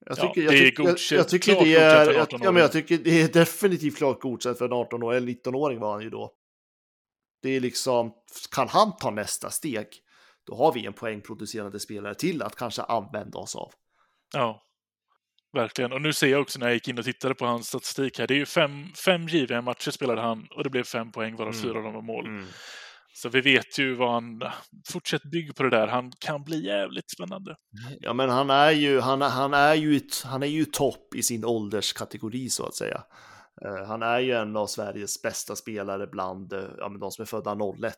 [0.06, 1.76] Jag Ja, tycker, jag det är tycker, jag, godkänt- jag tycker det godkänt
[2.10, 2.44] är, jag, 18-åring.
[2.44, 5.94] ja, men jag tycker det är definitivt klart godkänt för en 18-åring, eller 19-åring var
[5.94, 6.34] han ju då.
[7.42, 8.14] Det är liksom,
[8.52, 9.88] kan han ta nästa steg,
[10.46, 13.72] då har vi en poängproducerande spelare till att kanske använda oss av.
[14.34, 14.62] Ja,
[15.54, 15.92] verkligen.
[15.92, 18.28] Och nu ser jag också när jag gick in och tittade på hans statistik här.
[18.28, 21.54] Det är ju fem, fem giviga matcher spelade han och det blev fem poäng varav
[21.54, 21.64] Mm.
[21.64, 22.26] fyra av dem var mål.
[23.14, 24.42] Så vi vet ju vad han...
[24.92, 25.88] Fortsätt bygg på det där.
[25.88, 27.56] Han kan bli jävligt spännande.
[28.00, 31.46] Ja, men han är ju, han, han är ju, han är ju topp i sin
[31.46, 33.04] ålderskategori så att säga.
[33.66, 37.22] Eh, han är ju en av Sveriges bästa spelare bland eh, ja, men de som
[37.22, 37.94] är födda 01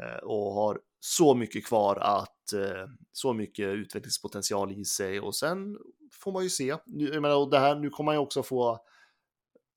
[0.00, 5.78] eh, och har så mycket kvar att eh, så mycket utvecklingspotential i sig och sen
[6.12, 6.76] får man ju se.
[6.86, 8.78] Nu, jag menar, och det här, nu kommer han ju också få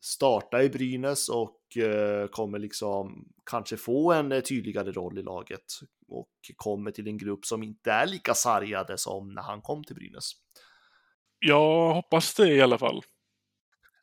[0.02, 5.80] starta i Brynäs och eh, kommer liksom kanske få en eh, tydligare roll i laget
[6.08, 9.96] och kommer till en grupp som inte är lika sargade som när han kom till
[9.96, 10.32] Brynäs.
[11.40, 13.02] Jag hoppas det i alla fall.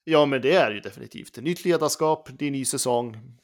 [0.04, 1.36] Ja, men det är ju definitivt.
[1.36, 3.38] Nytt ledarskap, det är ny säsong.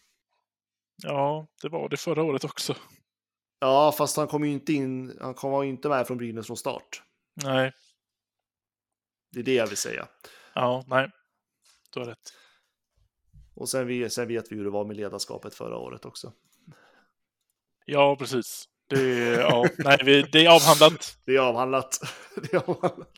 [1.02, 2.74] Ja, det var det förra året också.
[3.60, 5.18] Ja, fast han kom ju inte in.
[5.20, 7.02] Han kom ju inte med från Brynäs från start.
[7.44, 7.72] Nej,
[9.32, 10.08] Det är det jag vill säga.
[10.54, 11.10] ja, nej.
[11.94, 12.32] Du har rätt.
[13.54, 16.32] Och sen, vi, sen vet vi hur det var med ledarskapet förra året också.
[17.84, 18.64] Ja, precis.
[18.86, 21.16] Det är, ja, nej, vi, det är avhandlat.
[21.26, 21.98] Det är avhandlat.
[22.42, 23.12] Det är avhandlat.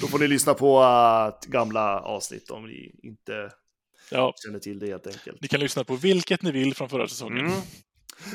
[0.00, 3.50] Då får ni lyssna på uh, gamla avsnitt om ni inte
[4.10, 5.40] Ja, känner till det helt enkelt.
[5.42, 7.46] ni kan lyssna på vilket ni vill från förra säsongen.
[7.46, 7.60] Mm.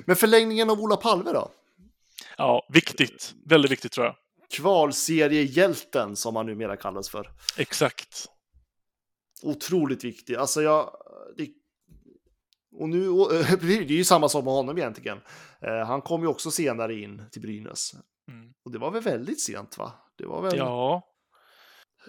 [0.06, 1.52] Men förlängningen av Ola Palme då?
[2.38, 3.34] Ja, viktigt.
[3.46, 4.16] Väldigt viktigt tror jag.
[4.54, 7.30] Kvalseriehjälten som han numera kallas för.
[7.58, 8.26] Exakt.
[9.44, 10.36] Otroligt viktig.
[10.36, 10.92] Alltså jag...
[11.38, 11.50] Det,
[12.80, 15.18] och nu, och, det är ju samma sak med honom egentligen.
[15.62, 17.92] Eh, han kom ju också senare in till Brynäs.
[18.28, 18.54] Mm.
[18.66, 19.94] Och det var väl väldigt sent va?
[20.18, 21.02] Det var väl Ja,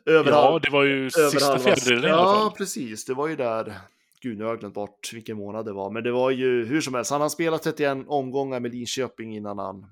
[0.06, 2.50] över ja, det var ju sista fjärdedelen i alla Ja, fall.
[2.56, 3.04] precis.
[3.04, 3.78] Det var ju där.
[4.22, 5.90] Gud, nu har jag glömt bort vilken månad det var.
[5.90, 7.10] Men det var ju hur som helst.
[7.10, 9.86] Han har spelat 31 omgångar med Linköping innan han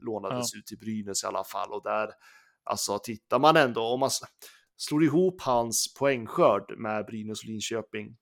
[0.00, 1.72] lånades ut till Brynäs i alla fall.
[1.72, 2.10] Och där,
[2.64, 4.10] alltså tittar man ändå, om man
[4.76, 8.16] slår ihop hans poängskörd med Brynäs och Linköping,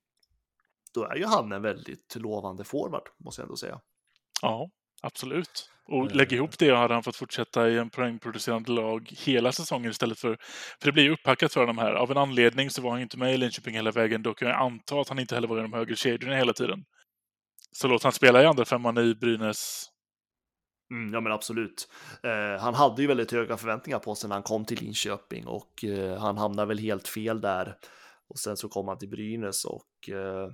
[0.94, 3.80] då är ju han en väldigt lovande forward, måste jag ändå säga.
[4.42, 4.70] Ja,
[5.02, 5.68] absolut.
[5.86, 6.16] Och Eh.
[6.16, 10.36] lägg ihop det hade han fått fortsätta i en poängproducerande lag hela säsongen istället för...
[10.80, 11.92] För det blir ju upphackat för de här.
[11.92, 14.22] Av en anledning så var han inte med i Linköping hela vägen.
[14.22, 16.84] Då kan jag anta att han inte heller var i de högre kedjorna hela tiden.
[17.72, 19.88] Så låt han spela i andra femman i Brynäs.
[20.90, 21.88] Mm, ja men absolut.
[22.22, 25.84] Eh, han hade ju väldigt höga förväntningar på sig när han kom till Linköping och
[25.84, 27.76] eh, han hamnade väl helt fel där.
[28.28, 30.48] Och sen så kom han till Brynäs och eh,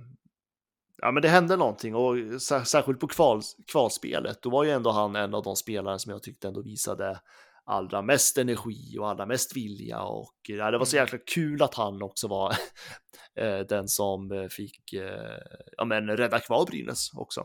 [1.01, 3.41] ja men det hände någonting och sär- särskilt på kval,
[3.71, 7.19] kvalspelet då var ju ändå han en av de spelare som jag tyckte ändå visade
[7.65, 11.73] allra mest energi och allra mest vilja och ja, det var så jäkla kul att
[11.75, 12.55] han också var
[13.39, 15.37] eh, den som eh, fick eh,
[15.77, 17.43] ja, men rädda kvar Brynäs också.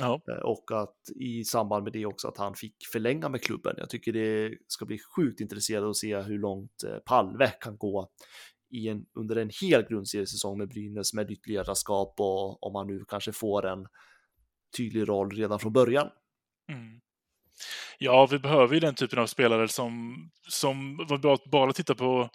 [0.00, 3.74] Ja, Eh, Och att i samband med det också att han fick förlänga med klubben.
[3.78, 8.08] Jag tycker det ska bli sjukt intresserad att se hur långt eh, Palve kan gå
[8.74, 13.04] i en, under en hel grundseriesäsong med Brynäs med nytt ledarskap och om han nu
[13.08, 13.86] kanske får en
[14.76, 16.08] tydlig roll redan från början.
[16.68, 17.00] mm.
[17.98, 20.16] ja vi behöver ju den typen av spelare som...
[20.48, 22.30] som var bra att bara titta på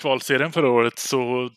[0.00, 1.50] kvalserien förra året så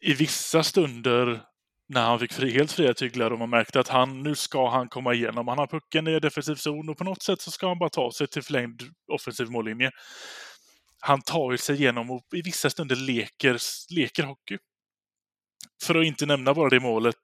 [0.00, 1.40] i vissa stunder
[1.88, 4.88] när han fick fri, helt fria tyglar och man märkte att han, nu ska han
[4.88, 5.48] komma igenom.
[5.48, 8.12] Han har pucken i defensiv zon och på något sätt så ska han bara ta
[8.12, 8.82] sig till förlängd
[9.12, 9.90] offensiv mållinje.
[11.00, 13.58] Han tar ju sig igenom och i vissa stunder leker,
[13.94, 14.58] leker hockey.
[15.82, 17.16] För att inte nämna bara det målet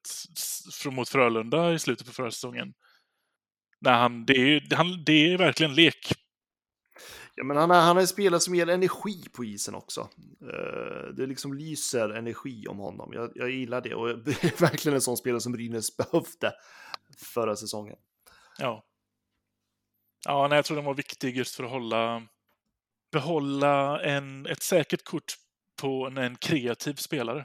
[0.87, 2.75] mot Frölunda i slutet på förra säsongen.
[3.81, 6.13] Nej, han, det, är, han, det är verkligen lek.
[7.35, 10.09] Ja, men han är, han är en spelare som ger energi på isen också.
[10.41, 13.13] Eh, det liksom lyser energi om honom.
[13.13, 16.53] Jag, jag gillar det och det är verkligen en sån spelare som Brynäs behövde
[17.19, 17.97] förra säsongen.
[18.59, 18.85] Ja.
[20.27, 22.23] Ja, nej, jag tror den var viktig just för att hålla,
[23.15, 25.35] behålla en, ett säkert kort
[25.83, 27.45] på en, en kreativ spelare.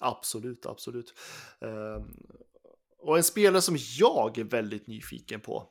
[0.00, 1.14] Absolut, absolut.
[1.60, 2.16] Um,
[2.98, 5.68] och en spelare som jag är väldigt nyfiken på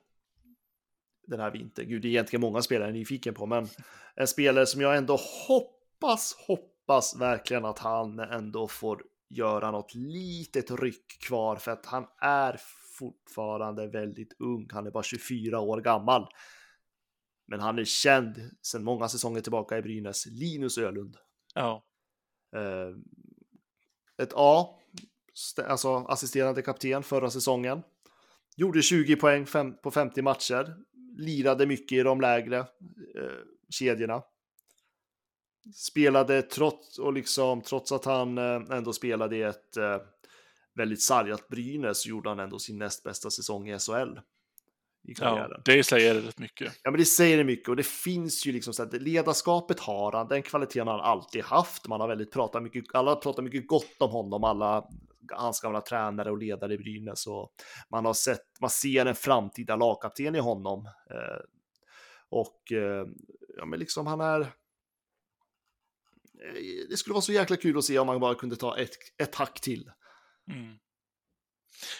[1.27, 1.87] den här vintern.
[1.87, 3.67] Gud, det är egentligen många spelare jag är nyfiken på, men
[4.15, 10.71] en spelare som jag ändå hoppas, hoppas verkligen att han ändå får göra något litet
[10.71, 12.59] ryck kvar för att han är
[12.97, 14.67] fortfarande väldigt ung.
[14.71, 16.27] Han är bara 24 år gammal.
[17.47, 20.25] Men han är känd sedan många säsonger tillbaka i Brynäs.
[20.25, 21.17] Linus Ölund.
[21.55, 21.87] Ja,
[22.55, 22.95] Eh,
[24.23, 24.79] ett A,
[25.67, 27.83] alltså assisterande kapten förra säsongen.
[28.55, 29.45] Gjorde 20 poäng
[29.83, 30.75] på 50 matcher.
[31.17, 32.65] Lirade mycket i de lägre eh,
[33.69, 34.23] kedjorna.
[35.75, 39.97] spelade trots, och liksom, trots att han eh, ändå spelade i ett eh,
[40.75, 44.19] väldigt sargat Brynäs så gjorde han ändå sin näst bästa säsong i SHL.
[45.07, 45.51] I karriären.
[45.51, 46.73] Ja, det säger rätt mycket.
[46.83, 50.11] Ja, men det säger det mycket och det finns ju liksom så att ledarskapet har
[50.11, 51.87] han, den kvaliteten har han alltid haft.
[51.87, 54.87] Man har väldigt pratat mycket, alla har pratat mycket gott om honom, alla
[55.31, 57.53] hans gamla tränare och ledare i Brynäs och
[57.89, 60.85] man har sett, man ser en framtida lagkapten i honom.
[60.85, 61.41] Eh,
[62.29, 63.05] och eh,
[63.57, 64.41] ja, men liksom han är.
[64.41, 64.47] Eh,
[66.89, 69.35] det skulle vara så jäkla kul att se om man bara kunde ta ett, ett
[69.35, 69.91] hack till.
[70.51, 70.77] Mm.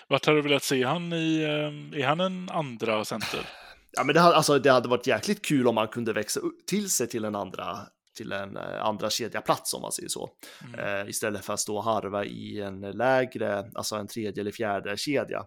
[0.08, 1.42] Vart har du velat se han i?
[1.44, 3.50] eh, Är han en andra center?
[3.92, 6.90] Ja, men det hade, alltså, det hade varit jäkligt kul om man kunde växa till
[6.90, 7.78] sig till en andra
[8.18, 10.30] till en eh, andra kedjaplats om man säger så.
[10.64, 10.80] Mm.
[10.80, 14.98] Eh, istället för att stå och harva i en lägre, alltså en tredje eller fjärde
[14.98, 15.46] kedja.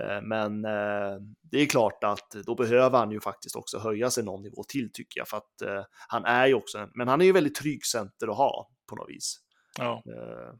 [0.00, 4.24] Eh, men eh, det är klart att då behöver han ju faktiskt också höja sig
[4.24, 7.20] någon nivå till tycker jag, för att eh, han är ju också, en, men han
[7.20, 9.36] är ju väldigt trygg center att ha på något vis.
[9.78, 10.54] Ja, Eh,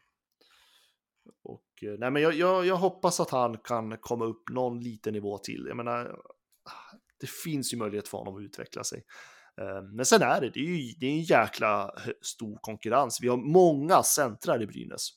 [1.83, 5.12] och eh, nej, men jag, jag, jag hoppas att han kan komma upp någon liten
[5.12, 5.64] nivå till.
[5.68, 6.16] Jag menar,
[7.20, 9.05] det finns ju möjlighet för honom att utveckla sig.
[9.61, 13.18] Eh, Men sen är det, det är ju det är en jäkla hö- stor konkurrens.
[13.22, 15.09] Vi har många centrar i Brynäs.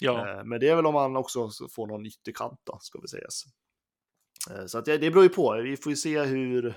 [0.00, 0.38] ja.
[0.38, 3.44] Eh, Men det är väl om man också får någon ytterkant då, ska vi sägas.
[4.50, 5.60] Eh, Så att det, det beror ju på.
[5.62, 6.74] Vi får ju se hur,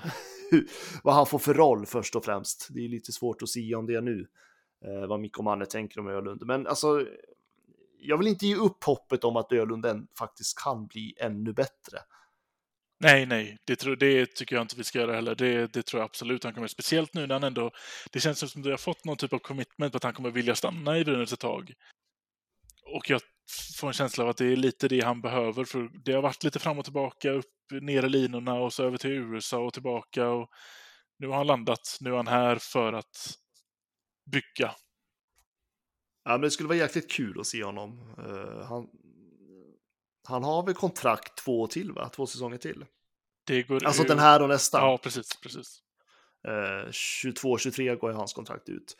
[0.51, 0.67] hur,
[1.03, 2.67] vad han får för roll först och främst.
[2.69, 4.27] Det är lite svårt att säga om det nu,
[4.85, 6.41] eh, vad Mikko Manne tänker om Ölund.
[6.45, 7.05] Men alltså,
[8.01, 11.99] jag vill inte ge upp hoppet om att Ölund faktiskt kan bli ännu bättre.
[12.99, 15.35] Nej, nej, det, tror, det tycker jag inte vi ska göra heller.
[15.35, 17.71] Det, det tror jag absolut han kommer Speciellt nu när han ändå...
[18.11, 20.31] Det känns som att vi har fått någon typ av commitment på att han kommer
[20.31, 21.73] vilja stanna i Brynäs ett tag.
[22.85, 23.21] Och jag
[23.79, 26.43] får en känsla av att det är lite det han behöver, för det har varit
[26.43, 27.45] lite fram och tillbaka, upp
[27.81, 30.27] ner i linorna och så över till USA och tillbaka.
[30.27, 30.49] Och
[31.19, 33.35] nu har han landat, nu är han här för att
[34.31, 34.75] bygga.
[36.23, 38.15] Ja, men det skulle vara jäkligt kul att se honom.
[38.17, 38.87] Eh, han,
[40.27, 42.09] han har väl kontrakt två till, va?
[42.09, 42.85] Två säsonger till.
[43.47, 44.77] Det går Alltså ut- den här och nästa.
[44.77, 45.81] Ja, precis, precis.
[46.47, 48.97] Eh, 22-23 går ju hans kontrakt ut.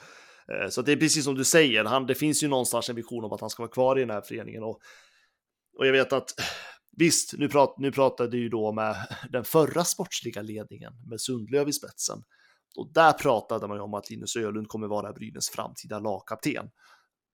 [0.48, 3.24] Eh, så det är precis som du säger, han, det finns ju någonstans en vision
[3.24, 4.64] om att han ska vara kvar i den här föreningen.
[4.64, 4.82] Och,
[5.78, 6.30] och jag vet att
[6.98, 8.96] visst, nu, prat, nu pratade ju då med
[9.30, 12.24] den förra sportsliga ledningen med Sundlöv i spetsen.
[12.76, 16.70] Och där pratade man ju om att Linus Ölund kommer vara Brynäs framtida lagkapten.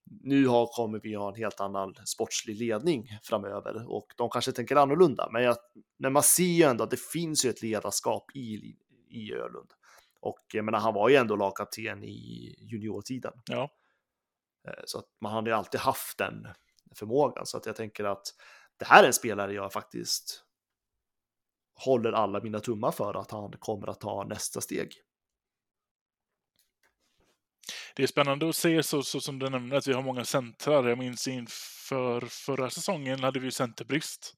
[0.09, 4.75] Nu har, kommer vi ha en helt annan sportslig ledning framöver och de kanske tänker
[4.75, 5.29] annorlunda.
[5.31, 5.57] Men jag,
[5.99, 8.75] men man ser ju ändå att det finns ju ett ledarskap i,
[9.09, 9.73] i Ölund.
[10.19, 13.33] Och jag menar, han var ju ändå lagkapten i juniortiden.
[13.45, 13.69] Ja.
[14.67, 16.47] Eh, Så att man hade ju alltid haft den
[16.95, 17.45] förmågan.
[17.45, 18.27] Så att jag tänker att
[18.77, 20.43] det här är en spelare jag faktiskt
[21.85, 24.93] håller alla mina tummar för att han kommer att ta nästa steg.
[27.97, 30.87] Det är spännande att se, så, så som du nämnde, att vi har många centrar.
[30.87, 34.33] Jag minns inför förra säsongen hade vi ju centerbrist.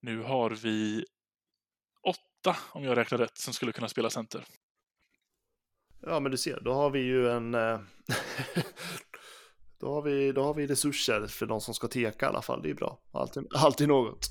[0.00, 1.04] Nu har vi
[2.02, 4.44] åtta, om jag räknar rätt, som skulle kunna spela center.
[6.00, 7.54] Ja, men du ser, då har vi ju en...
[7.54, 7.80] Eh,
[9.80, 12.62] då, har vi, då har vi resurser för de som ska teka i alla fall.
[12.62, 13.00] Det är bra.
[13.12, 14.30] Alltid, alltid något.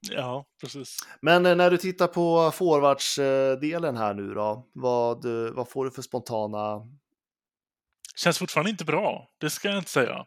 [0.00, 0.96] Ja, precis.
[1.22, 5.90] Men eh, när du tittar på forwardsdelen här nu då, vad, eh, vad får du
[5.90, 6.86] för spontana...
[8.16, 10.26] Känns fortfarande inte bra, det ska jag inte säga.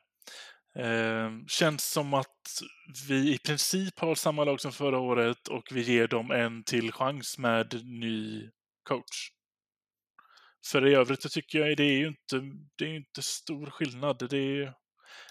[0.76, 2.62] Eh, känns som att
[3.08, 6.92] vi i princip har samma lag som förra året och vi ger dem en till
[6.92, 8.50] chans med ny
[8.84, 9.30] coach.
[10.72, 12.42] För i övrigt så tycker jag det är ju inte,
[12.76, 14.30] det är inte stor skillnad.
[14.30, 14.74] Det är,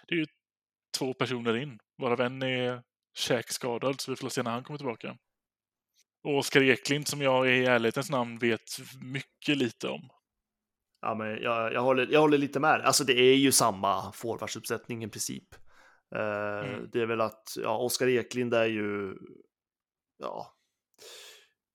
[0.09, 0.27] det är ju
[0.99, 2.83] två personer in, varav en är
[3.15, 5.17] käkskadad, så vi får se när han kommer tillbaka.
[6.25, 10.09] Och Oskar Eklind, som jag i ärlighetens namn vet mycket lite om.
[11.01, 12.81] Ja, men jag, jag, håller, jag håller lite med.
[12.81, 15.55] Alltså det är ju samma forwardsuppsättning i princip.
[16.15, 16.91] Eh, Mm.
[16.93, 19.15] Det är väl att, ja, Oskar Eklind är ju,
[20.19, 20.55] ja,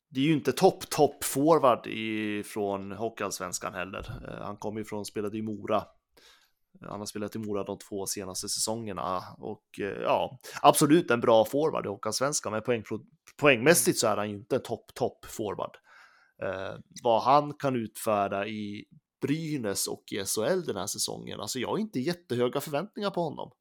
[0.09, 1.87] det är ju inte topp, topp forward
[2.45, 4.11] från Hockeyallsvenskan heller.
[4.27, 5.83] Eh, Han kommer ju från, spelade i Mora.
[6.81, 11.45] Han har spelat i Mora de två senaste säsongerna och eh, ja, absolut en bra
[11.45, 12.83] forward i Hockeyallsvenskan, men poäng,
[13.37, 15.77] poängmässigt så är han ju inte en topp, topp forward.
[16.43, 18.85] Eh, vad han kan utföra i
[19.21, 23.51] Brynäs och i SHL den här säsongen, alltså jag har inte jättehöga förväntningar på honom.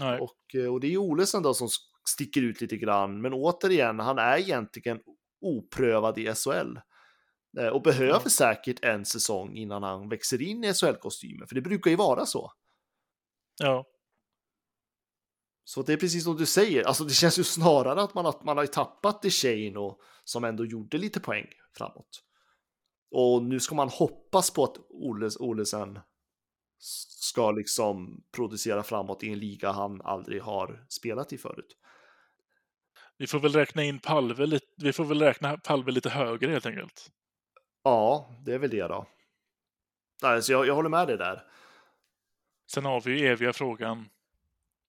[0.00, 0.20] Nej.
[0.20, 1.68] Och, eh, och det är Olesen då som
[2.08, 5.00] sticker ut lite grann, men återigen, han är egentligen
[5.40, 6.78] oprövad i SHL.
[7.58, 8.30] Eh, Och behöver Ja.
[8.30, 12.52] säkert en säsong innan han växer in i SHL-kostymen, för det brukar ju vara så.
[13.60, 13.84] Ja,
[15.64, 18.44] Så det är precis som du säger, alltså det känns ju snarare att man, att
[18.44, 19.24] man har tappat
[19.76, 21.46] och som ändå gjorde lite poäng
[21.76, 22.24] framåt.
[23.10, 25.98] Och nu ska man hoppas på att Oles, Olesen
[26.78, 31.76] ska liksom producera framåt i en liga han aldrig har spelat i förut.
[33.16, 36.66] Vi får väl räkna in Palve lite, vi får väl räkna Palve lite högre helt
[36.66, 37.10] enkelt.
[37.88, 39.06] Ja, det är väl det då.
[40.22, 41.42] Nej, så jag, jag håller med dig där.
[42.72, 44.08] Sen har vi ju eviga frågan.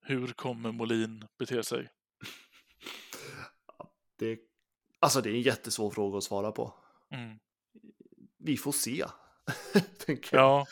[0.02, 1.90] Hur kommer Molin bete sig?
[4.18, 4.40] Det,
[5.00, 6.74] alltså det är en jättesvår fråga att svara på.
[7.12, 7.40] Mm.
[8.38, 9.06] Vi får se.
[10.32, 10.66] Ja.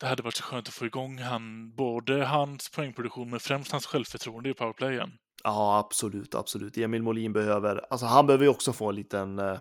[0.00, 3.86] Det hade varit så skönt att få igång han, både hans poängproduktion men främst hans
[3.86, 5.18] självförtroende i powerplayen.
[5.42, 6.76] Ja, absolut, absolut.
[6.76, 9.58] Emil Molin behöver, alltså han behöver ju också få en liten, eh,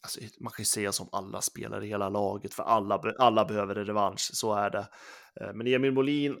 [0.00, 3.74] alltså, man kan ju säga som alla spelare i hela laget, för alla, alla behöver
[3.74, 4.88] revansch, så är det.
[5.40, 6.38] Eh, Men Emil Molin,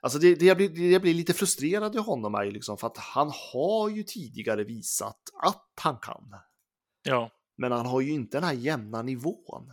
[0.00, 2.76] alltså det, det, jag, blir, det jag blir lite frustrerad i honom är ju liksom
[2.78, 6.34] för att han har ju tidigare visat att han kan,
[7.02, 9.72] Ja, men han har ju inte den här jämna nivån.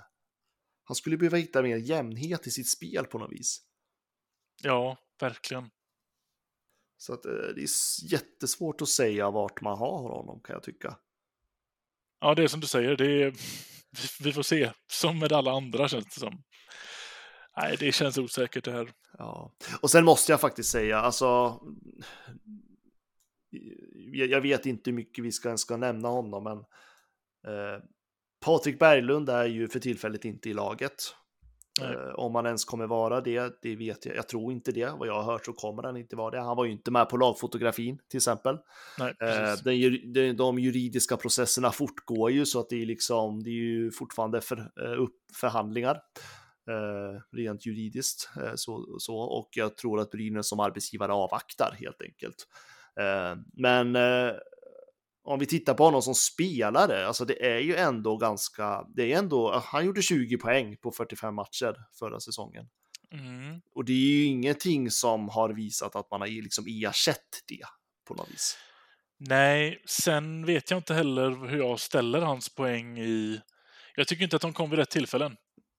[0.84, 3.62] Han skulle behöva hitta mer jämnhet i sitt spel på något vis.
[4.64, 5.70] ja, verkligen.
[6.98, 7.70] Så att, eh, det är
[8.12, 10.98] jättesvårt att säga vart man har honom kan jag tycka.
[12.20, 13.34] Ja, det är som du säger, det är,
[14.24, 14.72] vi får se.
[14.92, 16.44] Som med alla andra känns det som.
[17.58, 18.92] Nej, det känns osäkert det här.
[19.18, 21.60] Ja, och sen måste jag faktiskt säga, alltså.
[24.14, 26.58] Jag vet inte hur mycket vi ska, ska nämna honom, men.
[27.54, 27.84] Eh,
[28.46, 31.16] Patrik Berglund är ju för tillfället inte i laget.
[31.82, 34.16] Eh, om han ens kommer vara det, det vet jag.
[34.16, 34.86] Jag tror inte det.
[34.98, 36.40] Vad jag har hört så kommer han inte vara det.
[36.42, 38.58] Han var ju inte med på lagfotografin till exempel.
[39.00, 43.50] Nej, Eh, den, ju- de, juridiska processerna fortgår ju så att det är liksom, det
[43.50, 45.96] är ju fortfarande för, eh, upp förhandlingar
[46.70, 52.02] eh, rent juridiskt eh, så, så och jag tror att Brynäs som arbetsgivare avvaktar helt
[52.02, 52.48] enkelt.
[53.00, 53.96] Eh, men
[55.24, 59.18] om vi tittar på honom som spelare, alltså det är ju ändå ganska, det är
[59.18, 62.66] ändå, han gjorde 20 poäng på 45 matcher förra säsongen.
[63.14, 63.62] Mm.
[63.76, 67.62] Och det är ju ingenting som har visat att man har liksom ersatt det
[68.08, 68.58] på något vis.
[69.18, 73.42] Nej, sen vet jag inte heller hur jag ställer hans poäng i...
[73.96, 75.36] Jag tycker inte att de kom vid rätt tillfällen.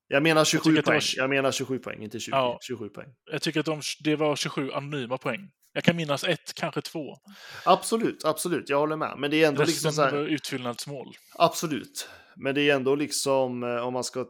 [0.07, 1.07] Jag menar 27 tycker att det var- poäng.
[1.15, 2.31] Jag menar 27 poäng, inte 20.
[2.35, 2.57] Ja.
[2.61, 3.07] 27 poäng.
[3.31, 5.51] Jag tycker att de, det var 27 anonyma poäng.
[5.73, 7.17] Jag kan minnas ett, kanske två.
[7.65, 9.13] Absolut, absolut, jag håller med.
[9.17, 11.07] Men det är ändå liksom Resten så här, utfyllnadsmål.
[11.35, 12.09] absolut.
[12.35, 14.25] Men det är ändå liksom, eh, om man ska...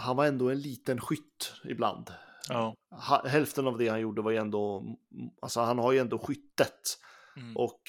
[0.00, 2.12] Han var ändå en liten skytt ibland.
[2.48, 2.74] Ja.
[3.24, 4.84] Hälften av det han gjorde var ju ändå,
[5.42, 6.98] alltså han har ju ändå skyttet.
[7.36, 7.56] Mm.
[7.56, 7.80] Och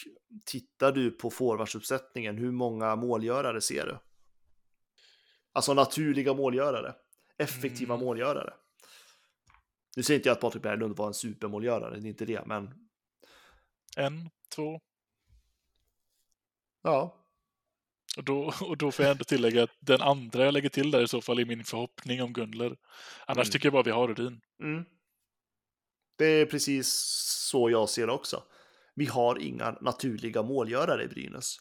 [0.46, 3.98] tittar du på forwardsuppsättningen, hur många målgörare ser du?
[5.54, 6.94] Alltså naturliga målgörare,
[7.38, 8.06] effektiva Mm.
[8.06, 8.54] målgörare.
[9.96, 12.74] Nu säger inte jag att Patrik Berglund var en supermålgörare, det är inte det, men
[13.98, 14.82] En, två.
[16.84, 17.26] ja,
[18.18, 21.02] Och då, och då får jag ändå tillägga att den andra jag lägger till där
[21.04, 22.78] i så fall är min förhoppning om Gunler.
[23.26, 23.52] Annars Mm.
[23.52, 24.42] tycker jag bara vi har Rudin.
[24.62, 24.86] Mm.
[26.18, 26.88] Det är precis
[27.52, 28.44] så jag ser det också.
[28.96, 31.58] Vi har inga naturliga målgörare i Brynäs.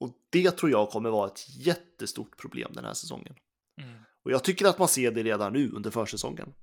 [0.00, 3.34] Och det tror jag kommer vara ett jättestort problem den här säsongen.
[3.80, 3.98] Mm.
[4.22, 6.54] Och jag tycker att man ser det redan nu under försäsongen.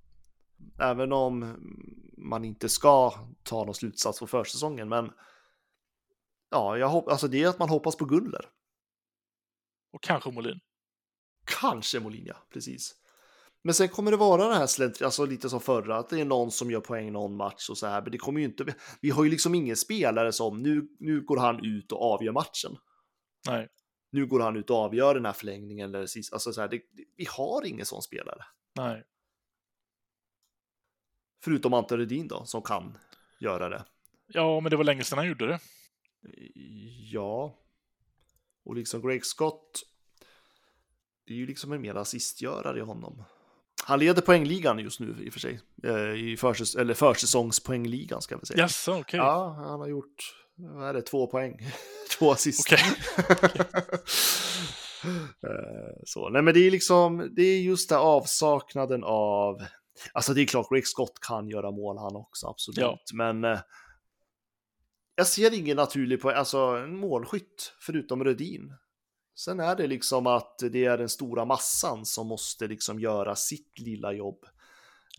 [0.79, 1.55] Även om
[2.17, 5.11] man inte ska ta någon slutsats på försäsongen, men
[6.49, 8.45] ja, jag hopp- alltså det är att man hoppas på Guller.
[9.93, 10.59] Och kanske Molin.
[11.61, 12.95] Kanske Molin, ja, precis.
[13.63, 16.25] Men sen kommer det vara det här slänt, alltså lite som förra, att det är
[16.25, 19.09] någon som gör poäng någon match och så här, men det kommer ju inte, vi
[19.09, 22.77] har ju liksom ingen spelare som, nu, nu går han ut och avgör matchen.
[23.47, 23.67] Nej.
[24.11, 26.81] Nu går han ut och avgör den här förlängningen eller sist, alltså så här, det,
[27.15, 28.45] vi har ingen sån spelare.
[28.75, 29.03] Nej.
[31.43, 32.97] Förutom Ante Rudin då, som kan
[33.39, 33.85] göra det.
[34.27, 35.59] Ja, men det var länge sedan han gjorde det.
[37.11, 37.55] Ja.
[38.65, 39.81] Och liksom Greg Scott.
[41.27, 43.23] Det är ju liksom en mer assistgörare i honom.
[43.83, 45.59] Han leder poängligan just nu i och för sig.
[45.83, 48.59] Eh, I försäs eller försäsongspoängligan ska vi säga.
[48.59, 49.17] Jaså, okej.
[49.17, 51.59] Ja, han har gjort, vad är det, två poäng.
[52.19, 52.67] två assist.
[52.71, 52.83] Okej.
[55.43, 59.61] Eh, Så, nej men det är liksom, det är just det avsaknaden av,
[60.13, 62.77] alltså det är klart Rick Scott kan göra mål han också, absolut.
[62.77, 62.99] Ja.
[63.13, 63.59] Men eh,
[65.15, 68.73] jag ser ingen naturlig poäng, alltså en målskytt förutom Rödin.
[69.35, 73.79] Sen är det liksom att det är den stora massan som måste liksom göra sitt
[73.79, 74.45] lilla jobb.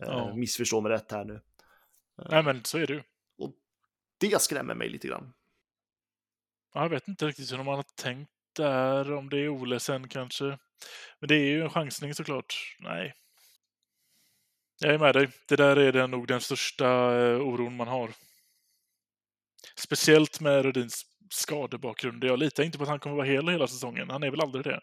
[0.01, 0.35] Eh, Ja.
[0.35, 1.41] Missförstå mig rätt här nu.
[2.29, 3.03] Nej, men så är det ju.
[4.17, 5.33] Det skrämmer mig lite grann.
[6.73, 10.07] Ja, Jag vet inte riktigt hur man har tänkt där, om det är Ole sen
[10.07, 10.45] kanske.
[11.19, 12.75] Men det är ju en chansning såklart.
[12.79, 13.13] Nej.
[14.83, 15.29] Jag är med dig.
[15.47, 16.85] Det där är den, nog den största
[17.19, 18.11] eh, oron man har.
[19.75, 22.23] Speciellt med Rudins skadebakgrund.
[22.23, 24.09] Jag litar inte på att han kommer vara hel hela säsongen.
[24.09, 24.81] Han är väl aldrig det.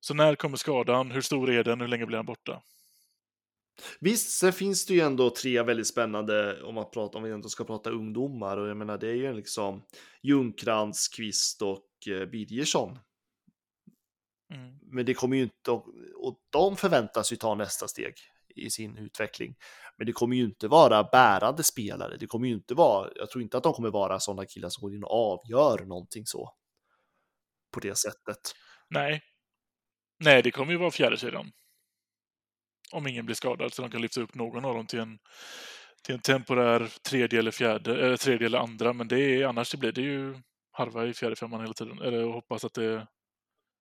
[0.00, 1.10] Så när kommer skadan?
[1.10, 1.80] Hur stor är den?
[1.80, 2.62] Hur länge blir han borta?
[4.00, 7.48] Visst, sen finns det ju ändå tre väldigt spännande om man pratar om vi ändå
[7.48, 9.82] ska prata ungdomar och jag menar det är ju liksom
[10.22, 12.98] Ljungkrantz, Kvist och eh, Birgersson.
[14.54, 14.78] Mm.
[14.82, 15.70] Men det kommer ju inte
[16.16, 18.14] och de förväntas ju ta nästa steg
[18.54, 19.54] i sin utveckling.
[19.96, 22.16] Men det kommer ju inte vara bärande spelare.
[22.16, 23.10] Det kommer ju inte vara.
[23.14, 26.26] Jag tror inte att de kommer vara sådana killar som går in och avgör någonting
[26.26, 26.54] så.
[27.72, 28.38] På det sättet.
[28.90, 29.22] Nej.
[30.18, 31.52] Nej, det kommer ju vara fjärde sidan
[32.94, 35.18] om ingen blir skadad så de kan lyfta upp någon av dem till en,
[36.02, 38.92] till en temporär tredje eller fjärde, eller tredje eller andra.
[38.92, 40.34] Men det är, annars det blir det ju
[40.70, 42.02] harva i fjärde femman hela tiden.
[42.02, 43.06] Eller hoppas att det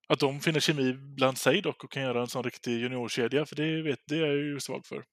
[0.08, 3.56] att de finner kemi bland sig dock och kan göra en sån riktig juniorkedja, för
[3.56, 5.04] det, vet, det är jag ju svag för.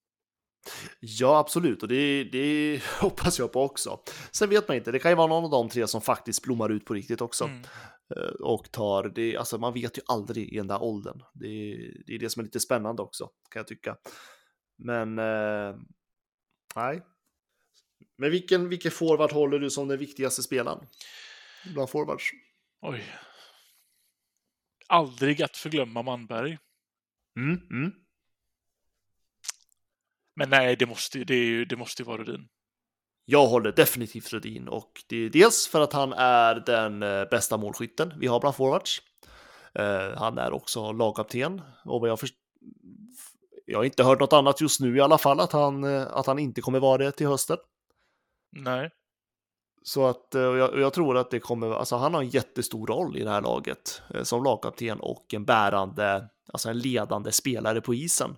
[1.01, 4.01] Ja, absolut, och det, det hoppas jag på också.
[4.33, 6.69] Sen vet man inte, det kan ju vara någon av de tre som faktiskt blommar
[6.69, 7.45] ut på riktigt också.
[7.45, 7.63] Mm.
[8.17, 11.23] Eh, och tar det, alltså man vet ju aldrig i den där åldern.
[11.35, 11.47] Det,
[12.07, 13.97] det är det som är lite spännande också, kan jag tycka.
[14.79, 15.77] Men, eh,
[16.77, 17.03] nej.
[18.19, 20.87] Men vilken, vilken forward håller du som den viktigaste spelaren?
[21.75, 22.25] Bland forwards?
[22.83, 23.05] Oj.
[24.91, 26.59] Aldrig att förglömma Manberg.
[27.37, 27.93] Mm, mm.
[30.37, 32.49] Men nej, det måste, det, är, det måste ju vara Rudin.
[33.25, 37.57] Jag håller definitivt Rudin och det är dels för att han är den eh, bästa
[37.57, 39.03] målskytten vi har bland forwards.
[39.79, 42.35] Uh, han är också lagkapten och jag först...
[43.67, 46.27] Jag har inte hört något annat just nu i alla fall att han, eh, att
[46.27, 47.57] han inte kommer vara det till hösten.
[48.53, 48.91] Nej.
[49.83, 53.17] Så att eh, jag, jag, tror att det kommer, alltså han har en jättestor roll
[53.17, 57.95] i det här laget eh, som lagkapten och en bärande, alltså en ledande spelare på
[57.95, 58.37] isen.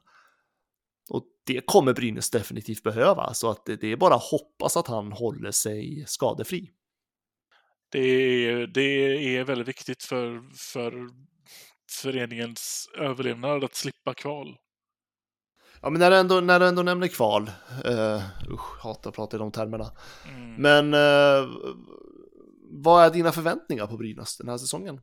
[1.10, 4.86] Och det kommer Brynäs definitivt behöva, så att det, det är bara att hoppas att
[4.86, 6.70] han håller sig skadefri.
[7.92, 11.08] Det är, det är väldigt viktigt för, för
[11.90, 14.56] föreningens överlevnad att slippa kval.
[15.82, 17.50] Ja, men när du ändå, när du ändå nämner kval,
[17.86, 18.22] uh,
[18.52, 19.90] usch, hatar att prata i de termerna.
[20.28, 20.54] Mm.
[20.54, 21.48] Men uh,
[22.84, 25.00] vad är dina förväntningar på Brynäs den här säsongen?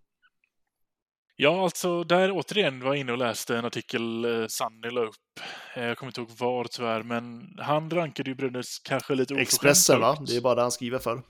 [1.42, 5.40] Ja, alltså där återigen var jag inne och läste en artikel eh, Sanny la upp.
[5.76, 9.48] Eh, jag kommer inte ihåg var tyvärr, men han rankade ju Brynäs kanske lite oförskämt
[9.48, 10.18] Expressen, va?
[10.28, 11.22] Det är bara det han skriver för.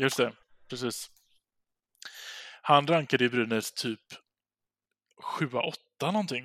[0.00, 0.32] Just det,
[0.70, 1.10] precis.
[2.62, 4.00] Han rankade ju Brynäs typ
[5.40, 6.44] 7-8 någonting.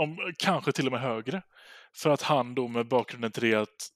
[0.00, 1.42] Om, kanske till och med högre.
[1.96, 3.88] För att han då med bakgrunden till det att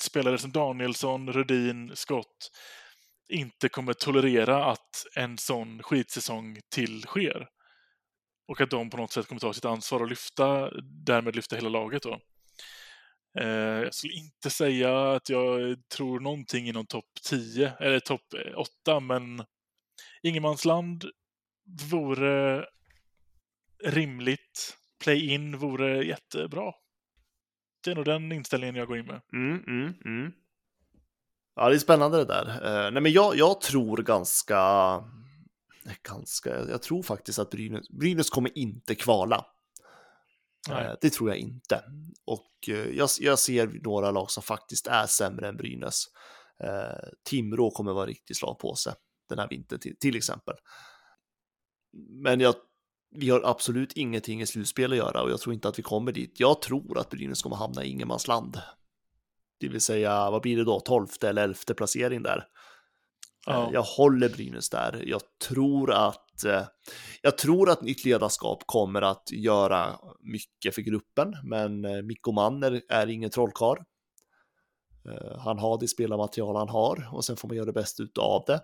[0.00, 2.50] spelare som Danielsson, Rudin, Scott
[3.28, 7.48] inte kommer tolerera att en sån skitsäsong till sker.
[8.48, 10.70] Och att de på något sätt kommer ta sitt ansvar och lyfta,
[11.06, 12.20] därmed lyfta hela laget då.
[13.38, 18.58] Eh, jag skulle inte säga att jag tror någonting inom topp 10, eller topp eh,
[18.58, 19.44] 8, men
[20.22, 21.04] ingenmansland
[21.90, 22.66] vore
[23.84, 24.76] rimligt.
[24.98, 26.72] Play-in vore jättebra.
[27.84, 29.20] Det är nog den inställningen jag går in med.
[29.32, 30.32] Mm, mm, mm.
[31.56, 32.46] Ja, det är spännande det där.
[32.46, 34.58] Uh, nej, men jag, jag tror ganska,
[36.02, 39.46] ganska, jag tror faktiskt att Brynäs, Brynäs kommer inte kvala.
[40.70, 41.84] Uh, det tror jag inte.
[42.24, 46.04] Och uh, jag, jag ser några lag som faktiskt är sämre än Brynäs.
[47.24, 48.92] Timrå kommer vara riktigt slag på sig
[49.28, 50.54] den här vintern till, till exempel.
[51.92, 52.54] Men jag,
[53.14, 56.12] vi har absolut ingenting i slutspel att göra och jag tror inte att vi kommer
[56.12, 56.34] dit.
[56.40, 58.58] Jag tror att Brynäs kommer hamna i ingenmansland
[59.60, 62.44] det vill säga, vad blir det då, tolfte eller elfte placering där.
[63.46, 63.70] Ja.
[63.72, 65.02] Jag håller Brynäs där.
[65.06, 66.62] Jag tror att eh,
[67.22, 72.82] jag tror att nytt ledarskap kommer att göra mycket för gruppen, men eh, Mikko Manner
[72.88, 73.78] är ingen trollkarl.
[75.08, 78.44] Eh, han har det spelarmaterial han har och sen får man göra det bästa av
[78.46, 78.60] det.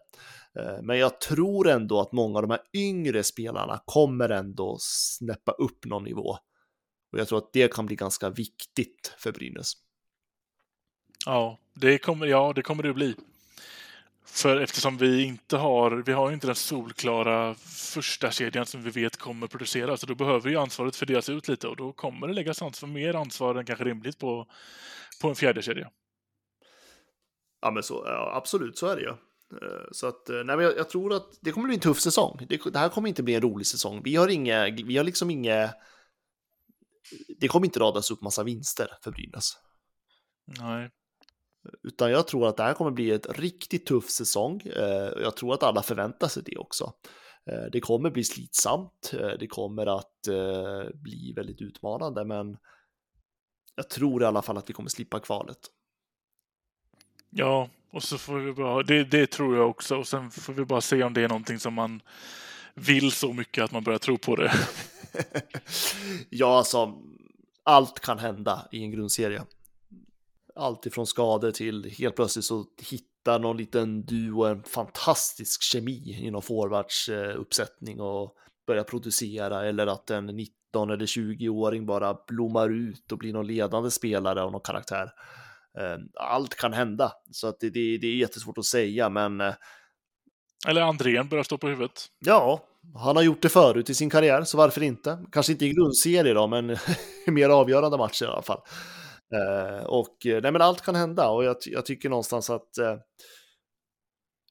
[0.61, 5.53] Eh, men jag tror ändå att många av de här yngre spelarna kommer ändå snäppa
[5.53, 6.36] upp någon nivå.
[7.12, 9.72] Och jag tror att det kan bli ganska viktigt för Brynäs.
[11.26, 13.14] Ja, det kommer, ja, det kommer det att bli.
[14.24, 17.55] För eftersom vi inte har, vi har inte den solklara
[17.95, 21.68] första kedjan som vi vet kommer producera, så då behöver ju ansvaret fördelas ut lite
[21.68, 24.47] och då kommer det läggas ansvar, mer ansvar än kanske rimligt på,
[25.22, 25.91] på en fjärde kedja.
[27.61, 29.14] Ja, men så, ja, absolut, så är det ju.
[29.52, 32.00] Eh, så att, eh, nej, men jag, jag, tror att det kommer bli en tuff
[32.00, 32.46] säsong.
[32.48, 34.00] Det, det, här kommer inte bli en rolig säsong.
[34.04, 35.70] Vi har inga, vi har liksom inga,
[37.38, 39.52] det kommer inte radas upp massa vinster för Brynäs.
[40.61, 40.90] Nej.
[41.82, 44.61] Utan jag tror att det här kommer bli ett riktigt tuff säsong.
[44.61, 46.92] Eh, jag tror att alla förväntar sig det också.
[47.72, 50.18] Det kommer bli slitsamt, det kommer att
[50.94, 52.56] bli väldigt utmanande, men
[53.74, 55.58] jag tror i alla fall att vi kommer slippa kvalet.
[57.30, 59.96] Ja, och så får vi bara, det, det tror jag också.
[59.96, 62.02] Och sen får vi bara se om det är någonting som man
[62.74, 64.52] vill så mycket att man börjar tro på det.
[66.30, 66.94] ja, alltså
[67.62, 69.42] allt kan hända i en grundserie.
[70.54, 76.42] Allt ifrån skador till helt plötsligt så hittar någon liten duo en fantastisk kemi inom
[76.42, 78.34] forwards uppsättning och
[78.66, 83.90] börjar producera eller att en 19 eller 20-åring bara blommar ut och blir någon ledande
[83.90, 85.10] spelare av någon karaktär.
[86.14, 89.42] Allt kan hända, så att det, det, det är jättesvårt att säga, men
[90.68, 92.06] eller Andrén börjar stå på huvudet.
[92.18, 92.64] Ja,
[92.94, 95.24] han har gjort det förut i sin karriär, så varför inte?
[95.32, 96.70] Kanske inte i grundserie då, men
[97.26, 98.60] i mer avgörande matcher i alla fall.
[99.34, 102.96] Eh, och nej, men allt kan hända och jag, jag tycker någonstans att eh,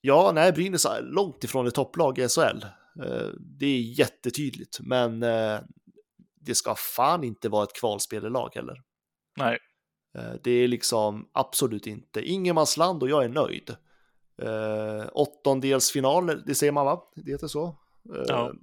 [0.01, 2.63] ja, nej, Brynäs är långt ifrån ett topplag i SHL.
[3.03, 3.27] Eh,
[3.59, 5.59] det är jättetydligt, men eh,
[6.41, 8.75] det ska fan inte vara ett kvalspelelag heller.
[9.37, 9.57] Nej.
[10.17, 13.75] Eh, det är liksom absolut inte ingenmansland och jag är nöjd.
[14.41, 17.01] Eh, åttondelsfinaler, det säger man va?
[17.15, 17.67] Det heter så.
[18.15, 18.53] Eh, ja.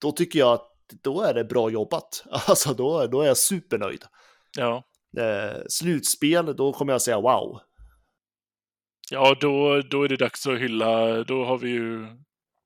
[0.00, 0.70] Då tycker jag att
[1.02, 2.24] då är det bra jobbat.
[2.30, 4.04] Alltså då, då är jag supernöjd.
[4.56, 4.82] Ja.
[5.16, 7.60] Eh, slutspel, då kommer jag säga wow.
[9.10, 11.24] Ja, då, då är det dags att hylla.
[11.24, 12.06] Då har vi ju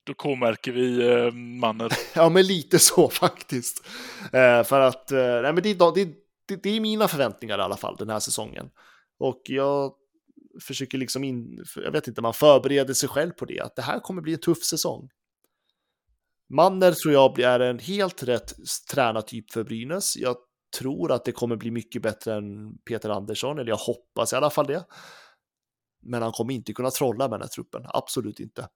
[0.09, 1.91] då k-märker vi eh, mannen.
[2.14, 3.87] ja, men lite så faktiskt.
[4.33, 6.09] Eh, för att, eh, nej men det, det,
[6.49, 8.71] det, det är mina förväntningar i alla fall den här säsongen.
[9.19, 9.95] Och jag
[10.63, 14.01] försöker liksom in, jag vet inte, man förbereder sig själv på det, att det här
[14.01, 15.09] kommer bli en tuff säsong.
[16.49, 18.55] Manner tror jag är en helt rätt
[18.91, 20.17] tränartyp för Brynäs.
[20.17, 20.37] Jag
[20.79, 24.51] tror att det kommer bli mycket bättre än Peter Andersson, eller jag hoppas i alla
[24.51, 24.85] fall det.
[26.01, 28.69] Men han kommer inte kunna trolla med den här truppen, absolut inte.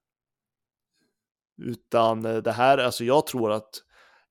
[1.61, 3.69] Utan eh, det här, alltså jag tror att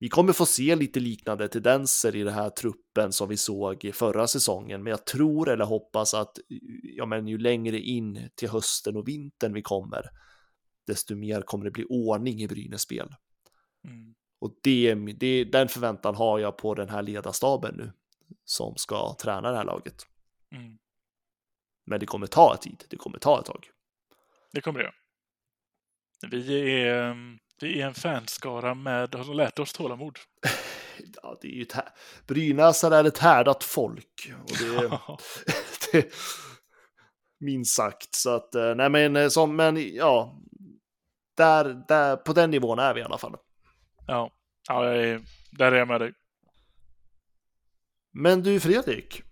[0.02, 3.92] vi kommer få se lite liknande tendenser i den här truppen som vi såg i
[3.92, 6.38] förra säsongen, men jag tror eller hoppas att
[6.82, 10.02] ja, men ju längre in till hösten och vintern vi kommer,
[10.86, 13.14] desto mer kommer det bli ordning i Brynäs spel.
[13.84, 14.14] Mm.
[14.38, 17.92] Och det, det, den förväntan har jag på den här ledarstaben nu
[18.44, 20.06] som ska träna det här laget.
[20.54, 20.78] Mm.
[21.86, 23.66] Men det kommer ta tid, det kommer ta ett tag.
[24.52, 24.92] Det kommer det.
[26.30, 27.16] Vi är
[27.62, 30.18] vi är en fanskara med, har lärt oss tålamod.
[31.22, 31.74] Ja, det är ju ett
[32.26, 34.32] Brynäsare är ett härdat folk.
[34.42, 34.98] Och det,
[35.92, 36.14] det,
[37.40, 38.14] minst sagt.
[38.14, 40.42] Så att, eh, nej men, eh, som, men ja,
[41.36, 43.36] där, där, på den nivån är vi i alla fall.
[44.06, 44.30] Ja,
[44.68, 46.12] ja är, där är jag med dig.
[48.12, 49.22] Men du Fredrik.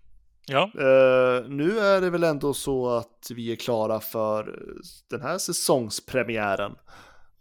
[0.45, 0.71] Ja.
[0.75, 4.59] Uh, nu är det väl ändå så att vi är klara för
[5.09, 6.75] den här säsongspremiären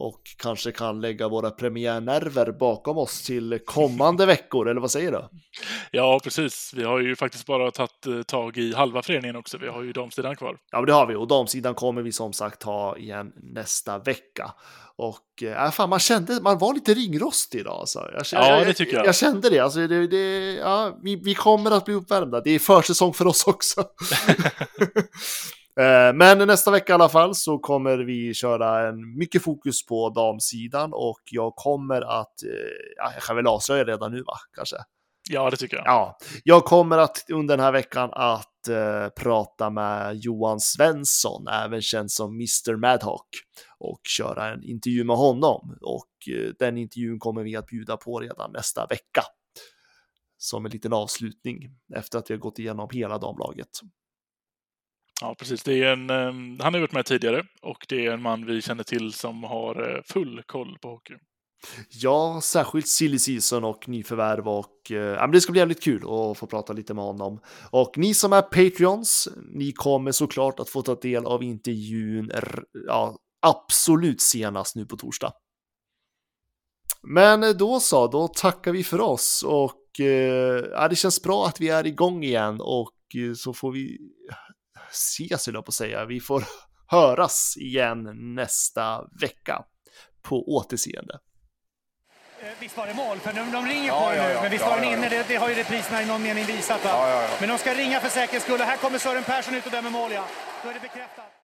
[0.00, 5.28] och kanske kan lägga våra premiärnerver bakom oss till kommande veckor, eller vad säger du?
[5.90, 6.72] Ja, precis.
[6.76, 9.58] Vi har ju faktiskt bara tagit eh, tag i halva föreningen också.
[9.58, 10.56] Vi har ju damsidan kvar.
[10.70, 14.52] Ja, men det har vi och damsidan kommer vi som sagt ha igen nästa vecka.
[14.96, 17.80] Och äh, fan, man kände, man var lite ringrostig idag.
[17.80, 18.10] Alltså.
[18.12, 19.00] Jag, ja, det tycker jag.
[19.00, 19.58] Jag, jag kände det.
[19.58, 22.40] Alltså, det, det ja, vi, vi kommer att bli uppvärmda.
[22.40, 23.84] Det är försäsong för oss också.
[25.80, 30.10] Eh, men nästa vecka i alla fall så kommer vi köra en mycket fokus på
[30.10, 32.50] damsidan och jag kommer att, eh,
[32.96, 34.76] ja, jag kan väl avslöja redan nu va, kanske?
[35.30, 35.86] Ja, det tycker jag.
[35.86, 41.82] Ja, jag kommer att under den här veckan att eh, prata med Johan Svensson, även
[41.82, 43.28] känd som Mr Madhawk,
[43.78, 45.78] och köra en intervju med honom.
[45.80, 49.22] Och eh, den intervjun kommer vi att bjuda på redan nästa vecka.
[50.38, 51.58] Som en liten avslutning
[51.94, 53.80] efter att vi har gått igenom hela damlaget.
[55.20, 55.62] Ja, precis.
[55.62, 58.62] Det är en, um, han har varit med tidigare och det är en man vi
[58.62, 61.14] känner till som har uh, full koll på hockey.
[61.90, 66.46] Ja, särskilt silly season och nyförvärv och uh, det ska bli jävligt kul att få
[66.46, 67.40] prata lite med honom.
[67.70, 72.30] Och ni som är Patreons, ni kommer såklart att få ta del av intervjun
[72.86, 73.16] ja,
[73.46, 75.32] absolut senast nu på torsdag.
[77.02, 81.46] Men eh, då så, då tackar vi för oss och eh, ja, det känns bra
[81.46, 82.96] att vi är igång igen och
[83.36, 83.98] så får vi
[84.90, 86.04] ses, höll jag på att säga.
[86.04, 86.44] Vi får
[86.86, 89.64] höras igen nästa vecka.
[90.22, 91.18] På återseende.
[92.42, 93.18] Eh, visst var det mål?
[93.18, 95.08] För de, de ringer ja, på ja, nu, ja, men visst var den inne?
[95.08, 96.84] Det, det, har ju repriserna i någon mening visat.
[96.84, 97.28] Va?
[97.40, 98.60] Men de ska ringa för säkerhets skull.
[98.60, 100.24] Här kommer Sören Persson ut och dömer mål, ja.
[100.62, 101.29] Då är det bekräftat.